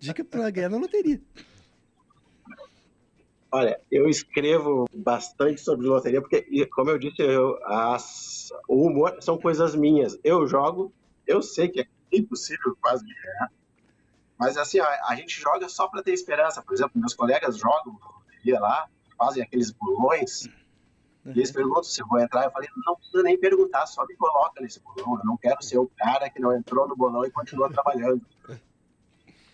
dica 0.00 0.24
para 0.24 0.50
ganhar 0.50 0.68
na 0.68 0.78
loteria. 0.78 1.20
Olha, 3.54 3.80
eu 3.88 4.08
escrevo 4.08 4.84
bastante 4.92 5.60
sobre 5.60 5.86
loteria, 5.86 6.20
porque, 6.20 6.66
como 6.66 6.90
eu 6.90 6.98
disse, 6.98 7.22
eu, 7.22 7.56
as, 7.64 8.48
o 8.66 8.84
humor 8.84 9.16
são 9.20 9.38
coisas 9.38 9.76
minhas. 9.76 10.18
Eu 10.24 10.44
jogo, 10.44 10.92
eu 11.24 11.40
sei 11.40 11.68
que 11.68 11.82
é 11.82 11.86
impossível 12.10 12.76
quase 12.82 13.04
ganhar, 13.04 13.52
mas 14.36 14.56
assim, 14.56 14.80
a, 14.80 14.88
a 15.06 15.14
gente 15.14 15.40
joga 15.40 15.68
só 15.68 15.86
para 15.86 16.02
ter 16.02 16.12
esperança. 16.12 16.62
Por 16.62 16.74
exemplo, 16.74 16.94
meus 16.96 17.14
colegas 17.14 17.56
jogam 17.56 17.96
loteria 18.18 18.58
lá, 18.58 18.88
fazem 19.16 19.44
aqueles 19.44 19.70
bolões, 19.70 20.46
e 21.24 21.30
eles 21.30 21.52
perguntam 21.52 21.84
se 21.84 22.02
eu 22.02 22.08
vou 22.08 22.18
entrar. 22.18 22.46
Eu 22.46 22.50
falei, 22.50 22.68
não 22.84 22.96
precisa 22.96 23.22
nem 23.22 23.38
perguntar, 23.38 23.86
só 23.86 24.04
me 24.04 24.16
coloca 24.16 24.60
nesse 24.60 24.80
bolão. 24.80 25.20
Eu 25.20 25.24
não 25.24 25.36
quero 25.36 25.62
ser 25.62 25.78
o 25.78 25.88
cara 25.96 26.28
que 26.28 26.40
não 26.40 26.52
entrou 26.56 26.88
no 26.88 26.96
bolão 26.96 27.24
e 27.24 27.30
continua 27.30 27.70
trabalhando. 27.70 28.20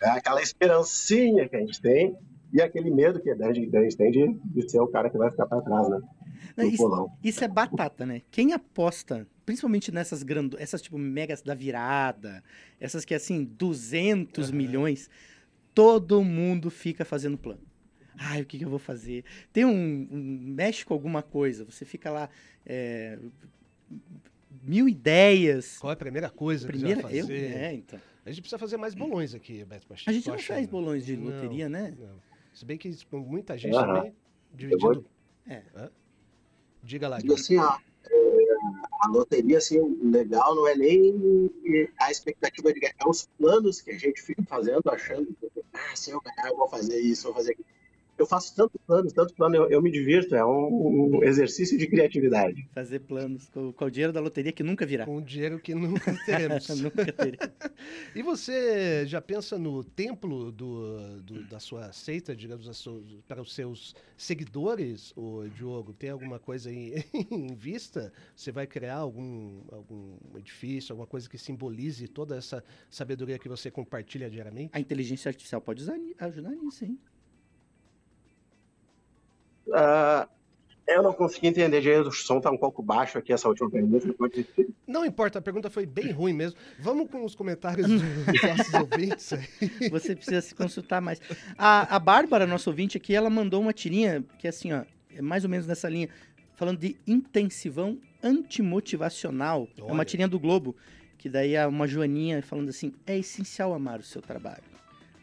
É 0.02 0.09
aquela 0.09 0.40
esperancinha 0.40 1.47
que 1.47 1.54
a 1.54 1.59
gente 1.59 1.78
tem 1.78 2.16
e 2.52 2.61
aquele 2.61 2.90
medo 2.90 3.21
que 3.21 3.30
a 3.30 3.52
gente, 3.52 3.76
a 3.76 3.83
gente 3.83 3.97
tem 3.97 4.11
de, 4.11 4.35
de 4.45 4.71
ser 4.71 4.80
o 4.80 4.88
cara 4.88 5.09
que 5.11 5.16
vai 5.19 5.30
ficar 5.30 5.47
para 5.47 5.61
trás, 5.62 5.88
né? 5.88 6.00
Não, 6.57 6.64
no 6.64 6.71
isso, 6.71 6.83
bolão. 6.83 7.12
isso 7.23 7.45
é 7.45 7.49
batata, 7.49 8.04
né? 8.07 8.23
Quem 8.30 8.52
aposta, 8.52 9.26
principalmente 9.47 9.92
nessas 9.92 10.23
grandes, 10.23 10.59
essas 10.61 10.80
tipo 10.83 10.99
megas 10.99 11.42
da 11.42 11.54
virada, 11.54 12.42
essas 12.80 13.04
que 13.04 13.14
é 13.14 13.16
assim, 13.19 13.45
200 13.45 14.49
Aham. 14.49 14.57
milhões, 14.57 15.11
todo 15.75 16.23
mundo 16.25 16.71
fica 16.71 17.04
fazendo 17.04 17.38
plano. 17.38 17.61
Ai, 18.19 18.42
o 18.42 18.47
que, 18.47 18.59
que 18.59 18.64
eu 18.64 18.69
vou 18.71 18.78
fazer? 18.78 19.25
Tem 19.52 19.64
um, 19.64 20.09
um 20.11 20.38
mexe 20.54 20.85
com 20.85 20.92
alguma 20.92 21.23
coisa, 21.23 21.64
você 21.64 21.85
fica 21.85 22.11
lá 22.11 22.28
é, 22.66 23.19
mil 24.62 24.88
ideias. 24.88 25.78
Qual 25.78 25.90
é 25.90 25.95
a 25.95 25.97
primeira 25.97 26.28
coisa 26.30 26.66
Primeira, 26.66 27.02
que 27.02 27.09
você 27.09 27.21
eu, 27.21 27.26
vai 27.26 27.37
fazer? 27.37 27.54
é, 27.57 27.75
então. 27.75 28.00
A 28.25 28.30
gente 28.30 28.42
precisa 28.42 28.59
fazer 28.59 28.76
mais 28.76 28.95
bolões 28.95 29.35
aqui, 29.35 29.64
Beto 29.64 29.87
Pacheco. 29.87 30.11
A 30.11 30.12
gente 30.12 30.26
não 30.28 30.35
achando. 30.35 30.57
faz 30.57 30.66
bolões 30.66 31.07
de 31.07 31.16
Não, 31.16 31.25
loteria, 31.33 31.69
né? 31.69 31.95
não. 31.99 32.30
Se 32.61 32.67
bem 32.67 32.76
que 32.76 32.95
muita 33.11 33.57
gente 33.57 33.75
Aham. 33.75 33.95
também, 33.95 34.14
dividindo... 34.52 35.07
É. 35.49 35.62
Diga 36.83 37.09
lá, 37.09 37.17
Guilherme. 37.17 37.40
assim, 37.40 37.57
ó, 37.57 37.79
é, 38.05 38.57
a 39.00 39.09
loteria, 39.09 39.57
assim, 39.57 39.81
legal 40.02 40.55
não 40.55 40.69
é 40.69 40.76
nem 40.76 41.50
a 41.99 42.11
expectativa 42.11 42.71
de 42.71 42.81
ganhar, 42.81 42.95
é 42.99 43.09
os 43.09 43.26
planos 43.38 43.81
que 43.81 43.93
a 43.93 43.99
gente 43.99 44.21
fica 44.21 44.43
fazendo, 44.43 44.83
achando 44.90 45.35
que, 45.40 45.50
ah, 45.73 45.97
se 45.97 46.11
eu 46.11 46.21
ganhar, 46.21 46.50
eu 46.50 46.57
vou 46.59 46.69
fazer 46.69 47.00
isso, 47.00 47.29
vou 47.29 47.35
fazer 47.35 47.52
aquilo. 47.52 47.67
Eu 48.21 48.27
faço 48.27 48.55
tanto 48.55 48.79
plano, 48.87 49.11
tanto 49.11 49.35
plano, 49.35 49.57
eu, 49.57 49.71
eu 49.71 49.81
me 49.81 49.91
divirto, 49.91 50.37
é 50.37 50.45
um, 50.45 51.17
um 51.17 51.25
exercício 51.25 51.79
de 51.79 51.87
criatividade. 51.87 52.69
Fazer 52.75 52.99
planos 53.00 53.49
com, 53.49 53.73
com 53.73 53.85
o 53.87 53.91
dinheiro 53.91 54.12
da 54.12 54.21
loteria 54.21 54.53
que 54.53 54.62
nunca 54.62 54.85
virá. 54.85 55.07
Com 55.07 55.17
o 55.17 55.23
dinheiro 55.23 55.59
que 55.59 55.75
nunca 55.75 56.12
teremos. 56.27 56.69
nunca 56.79 57.11
terá. 57.11 57.50
E 58.15 58.23
você 58.23 59.07
já 59.07 59.23
pensa 59.23 59.59
no 59.59 59.83
templo 59.83 60.53
do, 60.53 61.21
do- 61.23 61.45
da 61.45 61.59
sua 61.59 61.93
seita, 61.93 62.37
digamos, 62.37 62.69
para 63.27 63.41
os 63.41 63.55
seus 63.55 63.95
seguidores, 64.19 65.15
o 65.17 65.49
Diogo? 65.49 65.95
Tem 65.95 66.11
alguma 66.11 66.39
coisa 66.39 66.69
aí 66.69 67.03
em 67.31 67.55
vista? 67.55 68.12
Você 68.37 68.53
vai 68.53 68.67
criar 68.67 68.97
algum, 68.97 69.62
algum 69.73 70.19
edifício, 70.37 70.93
alguma 70.93 71.07
coisa 71.07 71.27
que 71.27 71.39
simbolize 71.39 72.07
toda 72.07 72.37
essa 72.37 72.62
sabedoria 72.91 73.39
que 73.39 73.49
você 73.49 73.71
compartilha 73.71 74.29
diariamente? 74.29 74.71
A 74.75 74.81
inteligência 74.81 75.31
artificial 75.31 75.61
pode 75.62 75.83
ajudar 76.19 76.50
nisso, 76.50 76.85
hein? 76.85 76.99
Ah, 79.73 80.29
eu 80.87 81.03
não 81.03 81.12
consegui 81.12 81.47
entender 81.47 81.81
direito, 81.81 82.09
o 82.09 82.12
som 82.12 82.41
tá 82.41 82.50
um 82.50 82.57
pouco 82.57 82.83
baixo 82.83 83.17
aqui, 83.17 83.33
essa 83.33 83.49
última 83.49 83.71
pergunta. 83.71 84.09
Não 84.87 85.05
importa, 85.05 85.39
a 85.39 85.43
pergunta 85.43 85.71
foi 85.71 85.87
bem 85.87 86.11
ruim 86.11 86.33
mesmo. 86.33 86.59
Vamos 86.81 87.09
com 87.09 87.25
os 87.25 87.35
comentários 87.35 87.87
dos 87.89 88.00
nossos 88.43 88.75
ouvintes 88.75 89.33
aí. 89.33 89.89
Você 89.89 90.17
precisa 90.17 90.41
se 90.41 90.55
consultar 90.55 91.00
mais. 91.00 91.21
A, 91.57 91.95
a 91.95 91.99
Bárbara, 91.99 92.47
nossa 92.47 92.69
ouvinte 92.69 92.97
aqui, 92.97 93.15
ela 93.15 93.31
mandou 93.31 93.61
uma 93.61 93.73
tirinha 93.73 94.25
que 94.39 94.47
é 94.47 94.50
assim, 94.50 94.73
ó, 94.73 94.83
é 95.15 95.23
mais 95.23 95.45
ou 95.45 95.50
menos 95.50 95.67
nessa 95.67 95.89
linha, 95.89 96.09
falando 96.55 96.79
de 96.79 96.97
intensivão 97.07 97.99
antimotivacional. 98.23 99.69
É 99.79 99.83
uma 99.83 99.95
Olha. 99.95 100.05
tirinha 100.05 100.29
do 100.29 100.41
Globo, 100.41 100.75
que 101.17 101.29
daí 101.29 101.55
é 101.55 101.67
uma 101.67 101.87
joaninha 101.87 102.43
falando 102.43 102.71
assim, 102.71 102.93
é 103.07 103.17
essencial 103.17 103.73
amar 103.73 104.00
o 104.00 104.05
seu 104.05 104.21
trabalho. 104.21 104.65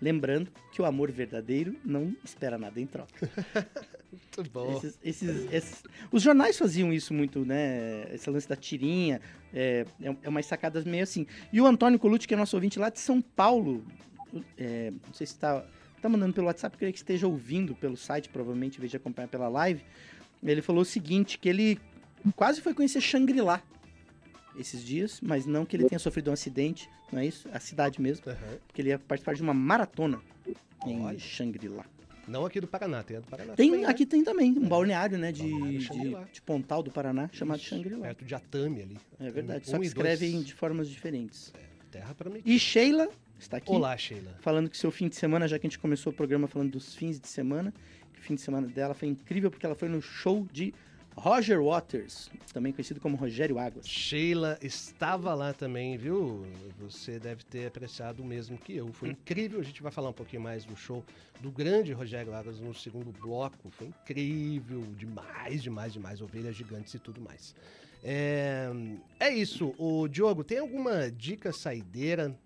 Lembrando 0.01 0.49
que 0.71 0.81
o 0.81 0.85
amor 0.85 1.11
verdadeiro 1.11 1.75
não 1.83 2.15
espera 2.23 2.57
nada 2.57 2.79
em 2.79 2.85
troca. 2.85 3.29
Muito 4.37 4.51
bom. 4.51 4.77
Esses, 4.77 4.99
esses- 5.03 5.53
esses- 5.53 5.83
os 6.11 6.21
jornais 6.21 6.57
faziam 6.57 6.91
isso 6.93 7.13
muito, 7.13 7.45
né? 7.45 8.07
Esse 8.13 8.29
lance 8.29 8.47
da 8.47 8.55
tirinha. 8.55 9.21
É, 9.53 9.85
é, 10.01 10.15
é 10.23 10.29
umas 10.29 10.45
sacadas 10.45 10.83
meio 10.83 11.03
assim. 11.03 11.25
E 11.51 11.59
o 11.61 11.65
Antônio 11.65 11.97
Colucci, 11.99 12.27
que 12.27 12.33
é 12.33 12.37
nosso 12.37 12.55
ouvinte 12.55 12.77
lá 12.79 12.89
de 12.89 12.99
São 12.99 13.21
Paulo, 13.21 13.85
é, 14.57 14.91
não 14.91 15.13
sei 15.13 15.25
se 15.25 15.33
está 15.33 15.65
tá 16.01 16.09
mandando 16.09 16.33
pelo 16.33 16.47
WhatsApp, 16.47 16.77
queria 16.77 16.91
que 16.91 16.99
esteja 16.99 17.27
ouvindo 17.27 17.73
pelo 17.75 17.97
site, 17.97 18.29
provavelmente, 18.29 18.77
em 18.77 18.79
vez 18.81 18.91
de 18.91 18.97
acompanhar 18.97 19.27
pela 19.27 19.47
live. 19.47 19.81
Ele 20.43 20.61
falou 20.61 20.81
o 20.81 20.85
seguinte, 20.85 21.39
que 21.39 21.49
ele 21.49 21.79
quase 22.35 22.61
foi 22.61 22.73
conhecer 22.73 23.01
Shangri-La 23.01 23.61
esses 24.57 24.83
dias, 24.83 25.19
mas 25.21 25.45
não 25.45 25.65
que 25.65 25.75
ele 25.75 25.85
tenha 25.87 25.99
sofrido 25.99 26.29
um 26.29 26.33
acidente, 26.33 26.89
não 27.11 27.19
é 27.19 27.25
isso? 27.25 27.47
A 27.51 27.59
cidade 27.59 28.01
mesmo, 28.01 28.23
Aham. 28.29 28.57
porque 28.67 28.81
ele 28.81 28.89
ia 28.89 28.99
participar 28.99 29.33
de 29.35 29.41
uma 29.41 29.53
maratona 29.53 30.19
em. 30.85 31.17
Shangri-La. 31.19 31.85
Não 32.27 32.45
aqui 32.45 32.59
do 32.59 32.67
Paraná, 32.67 33.03
tem 33.03 33.17
a 33.17 33.19
do 33.21 33.27
Paraná 33.27 33.53
Tem, 33.55 33.69
também, 33.69 33.85
né? 33.85 33.89
aqui 33.89 34.05
tem 34.05 34.23
também 34.23 34.51
um 34.51 34.67
balneário, 34.67 35.17
né, 35.17 35.31
de, 35.31 35.49
Balneário 35.49 36.25
de, 36.25 36.33
de 36.33 36.41
Pontal 36.41 36.83
do 36.83 36.91
Paraná, 36.91 37.29
chamado 37.31 37.59
Isso, 37.59 37.69
Shangri-La. 37.69 38.01
Perto 38.01 38.25
de 38.25 38.35
Atami 38.35 38.81
ali. 38.81 38.97
É 39.19 39.31
verdade, 39.31 39.63
Um 39.67 39.71
só 39.71 39.79
que 39.79 39.85
escrevem 39.85 40.31
dois. 40.33 40.45
de 40.45 40.53
formas 40.53 40.89
diferentes. 40.89 41.53
Terra 41.89 42.13
para 42.13 42.29
mim. 42.29 42.41
E 42.45 42.59
Sheila 42.59 43.07
está 43.39 43.57
aqui, 43.57 43.71
Olá, 43.71 43.95
Sheila. 43.97 44.35
falando 44.41 44.69
que 44.69 44.77
seu 44.77 44.91
fim 44.91 45.07
de 45.07 45.15
semana, 45.15 45.47
já 45.47 45.57
que 45.57 45.65
a 45.65 45.69
gente 45.69 45.79
começou 45.79 46.11
o 46.11 46.15
programa 46.15 46.47
falando 46.47 46.71
dos 46.71 46.93
fins 46.95 47.19
de 47.19 47.27
semana, 47.29 47.73
que 48.13 48.19
o 48.19 48.23
fim 48.23 48.35
de 48.35 48.41
semana 48.41 48.67
dela 48.67 48.93
foi 48.93 49.07
incrível 49.07 49.49
porque 49.49 49.65
ela 49.65 49.75
foi 49.75 49.87
no 49.87 50.01
show 50.01 50.45
de 50.51 50.73
Roger 51.17 51.59
Waters, 51.61 52.29
também 52.53 52.71
conhecido 52.71 52.99
como 52.99 53.17
Rogério 53.17 53.57
Águas. 53.57 53.87
Sheila 53.87 54.57
estava 54.61 55.33
lá 55.33 55.51
também, 55.51 55.97
viu? 55.97 56.45
Você 56.79 57.17
deve 57.19 57.43
ter 57.43 57.65
apreciado 57.65 58.21
o 58.21 58.25
mesmo 58.25 58.55
que 58.55 58.75
eu. 58.75 58.93
Foi 58.93 59.09
incrível. 59.09 59.59
A 59.59 59.63
gente 59.63 59.81
vai 59.81 59.91
falar 59.91 60.09
um 60.09 60.13
pouquinho 60.13 60.43
mais 60.43 60.63
do 60.63 60.75
show 60.75 61.03
do 61.41 61.49
grande 61.49 61.91
Rogério 61.91 62.35
Águas 62.35 62.59
no 62.59 62.73
segundo 62.73 63.11
bloco. 63.19 63.69
Foi 63.71 63.87
incrível, 63.87 64.83
demais, 64.95 65.63
demais, 65.63 65.91
demais. 65.91 66.21
Ovelhas 66.21 66.55
gigantes 66.55 66.93
e 66.93 66.99
tudo 66.99 67.19
mais. 67.19 67.55
É, 68.03 68.69
é 69.19 69.33
isso. 69.33 69.73
O 69.79 70.07
Diogo, 70.07 70.43
tem 70.43 70.59
alguma 70.59 71.09
dica 71.09 71.51
saideira 71.51 72.37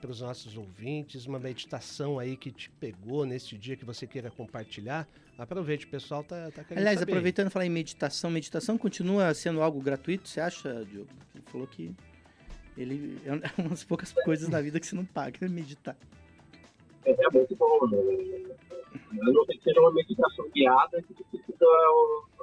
para 0.00 0.10
os 0.10 0.20
nossos 0.20 0.56
ouvintes? 0.56 1.26
Uma 1.26 1.38
meditação 1.38 2.18
aí 2.18 2.36
que 2.36 2.50
te 2.50 2.70
pegou 2.70 3.24
nesse 3.24 3.56
dia 3.56 3.76
que 3.76 3.84
você 3.84 4.06
queira 4.06 4.30
compartilhar? 4.30 5.08
Aproveite, 5.38 5.84
o 5.84 5.88
pessoal 5.88 6.24
tá, 6.24 6.50
tá 6.50 6.64
querendo 6.64 6.78
Aliás, 6.78 6.98
saber. 6.98 7.12
aproveitando 7.12 7.50
falar 7.50 7.66
em 7.66 7.70
meditação, 7.70 8.30
meditação 8.30 8.78
continua 8.78 9.34
sendo 9.34 9.60
algo 9.60 9.80
gratuito, 9.80 10.28
você 10.28 10.40
acha, 10.40 10.84
Diogo? 10.86 11.10
Ele 11.34 11.44
falou 11.46 11.66
que 11.66 11.94
ele 12.76 13.18
é 13.24 13.32
uma 13.60 13.70
das 13.70 13.84
poucas 13.84 14.12
coisas 14.12 14.48
na 14.48 14.60
vida 14.60 14.80
que 14.80 14.86
você 14.86 14.96
não 14.96 15.04
paga, 15.04 15.44
é 15.44 15.48
meditar. 15.48 15.96
É, 17.04 17.10
é 17.10 17.30
muito 17.30 17.54
bom, 17.56 17.86
né? 17.88 17.98
A 19.10 19.24
não 19.30 19.44
ser 19.44 19.56
que 19.58 19.64
seja 19.64 19.80
uma 19.80 19.92
meditação 19.92 20.48
guiada 20.50 21.02
que 21.02 21.14
precisa 21.24 21.66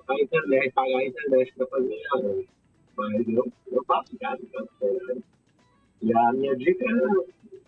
a 0.08 0.22
internet, 0.22 0.72
pagar 0.74 0.98
a 0.98 1.06
internet 1.06 1.54
para 1.56 1.68
fazer 1.68 1.88
né? 1.90 2.46
Mas 2.96 3.28
eu, 3.28 3.52
eu 3.72 3.84
faço 3.86 4.16
guiada, 4.18 4.40
então, 4.44 4.68
né? 5.08 5.22
E 6.04 6.14
a 6.14 6.34
minha 6.34 6.54
dica 6.58 6.86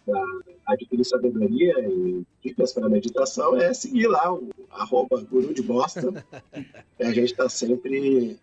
para 0.06 0.22
adquirir 0.66 1.06
sabedoria 1.06 1.74
e 1.88 2.26
dicas 2.44 2.74
para 2.74 2.90
meditação 2.90 3.56
é 3.56 3.74
seguir 3.74 4.08
lá 4.08 4.34
o 4.34 4.50
arroba 4.70 5.22
guru 5.22 5.54
de 5.54 5.62
bosta. 5.62 6.02
a 7.00 7.06
gente 7.06 7.32
está 7.32 7.48
sempre 7.48 8.38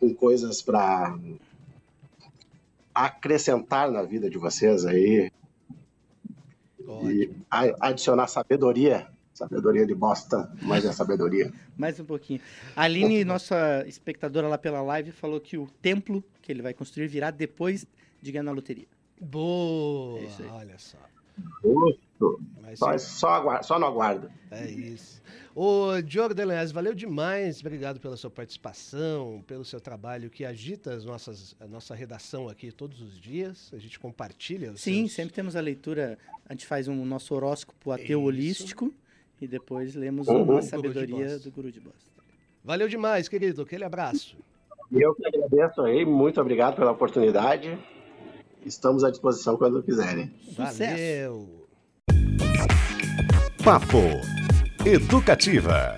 com 0.00 0.14
coisas 0.14 0.62
para 0.62 1.18
acrescentar 2.94 3.90
na 3.90 4.02
vida 4.02 4.30
de 4.30 4.38
vocês 4.38 4.86
aí, 4.86 5.30
Ótimo. 6.86 7.10
e 7.10 7.30
adicionar 7.80 8.28
sabedoria. 8.28 9.08
Sabedoria 9.34 9.86
de 9.86 9.94
bosta, 9.94 10.50
mas 10.62 10.84
é 10.84 10.92
sabedoria. 10.92 11.52
Mais 11.76 11.98
um 11.98 12.04
pouquinho. 12.04 12.40
A 12.76 12.82
Aline, 12.82 13.24
nossa 13.24 13.84
espectadora 13.86 14.46
lá 14.46 14.56
pela 14.56 14.82
live, 14.82 15.10
falou 15.10 15.40
que 15.40 15.56
o 15.56 15.66
templo 15.80 16.22
que 16.40 16.52
ele 16.52 16.62
vai 16.62 16.72
construir 16.74 17.08
virá 17.08 17.30
depois 17.30 17.86
de 18.20 18.30
ganhar 18.30 18.44
na 18.44 18.52
loteria. 18.52 18.86
Boa! 19.22 20.20
É. 20.20 20.46
Olha 20.50 20.78
só. 20.78 20.98
Justo. 21.62 22.40
Mas 22.60 22.78
Só, 22.78 22.96
só, 22.98 23.28
aguarda, 23.30 23.62
só 23.62 23.78
no 23.78 23.86
aguardo. 23.86 24.30
É 24.50 24.70
isso. 24.70 25.20
Ô, 25.54 26.00
Diogo 26.04 26.34
Delanhas, 26.34 26.70
valeu 26.70 26.94
demais. 26.94 27.60
Obrigado 27.60 27.98
pela 28.00 28.16
sua 28.16 28.30
participação, 28.30 29.42
pelo 29.46 29.64
seu 29.64 29.80
trabalho 29.80 30.30
que 30.30 30.44
agita 30.44 30.92
as 30.94 31.04
nossas, 31.04 31.56
a 31.60 31.66
nossa 31.66 31.94
redação 31.94 32.48
aqui 32.48 32.70
todos 32.70 33.00
os 33.00 33.18
dias. 33.18 33.70
A 33.72 33.78
gente 33.78 33.98
compartilha 33.98 34.72
os 34.72 34.80
Sim, 34.80 35.00
seus- 35.00 35.12
sempre 35.12 35.34
temos 35.34 35.56
a 35.56 35.60
leitura, 35.60 36.18
a 36.48 36.52
gente 36.52 36.66
faz 36.66 36.86
um 36.86 37.04
nosso 37.04 37.34
horóscopo 37.34 37.90
ateu 37.90 38.20
Isso. 38.20 38.26
holístico 38.28 38.94
e 39.40 39.46
depois 39.48 39.94
lemos 39.94 40.28
Uhum. 40.28 40.44
Guru 40.44 40.60
de 40.60 40.66
sabedoria 40.66 41.16
Bosta. 41.28 41.38
do 41.40 41.50
Guru 41.50 41.72
de 41.72 41.80
Bosta. 41.80 42.10
Valeu 42.64 42.88
demais, 42.88 43.28
querido. 43.28 43.62
Aquele 43.62 43.84
abraço. 43.84 44.36
E 44.92 45.00
eu 45.00 45.14
que 45.14 45.26
agradeço 45.26 45.80
aí, 45.82 46.04
muito 46.04 46.40
obrigado 46.40 46.76
pela 46.76 46.92
oportunidade. 46.92 47.76
Estamos 48.64 49.04
à 49.04 49.10
disposição 49.10 49.56
quando 49.56 49.82
quiserem. 49.82 50.32
Sucesso! 50.54 50.76
Valeu. 50.76 51.62
Papo 53.62 54.02
Educativa. 54.84 55.96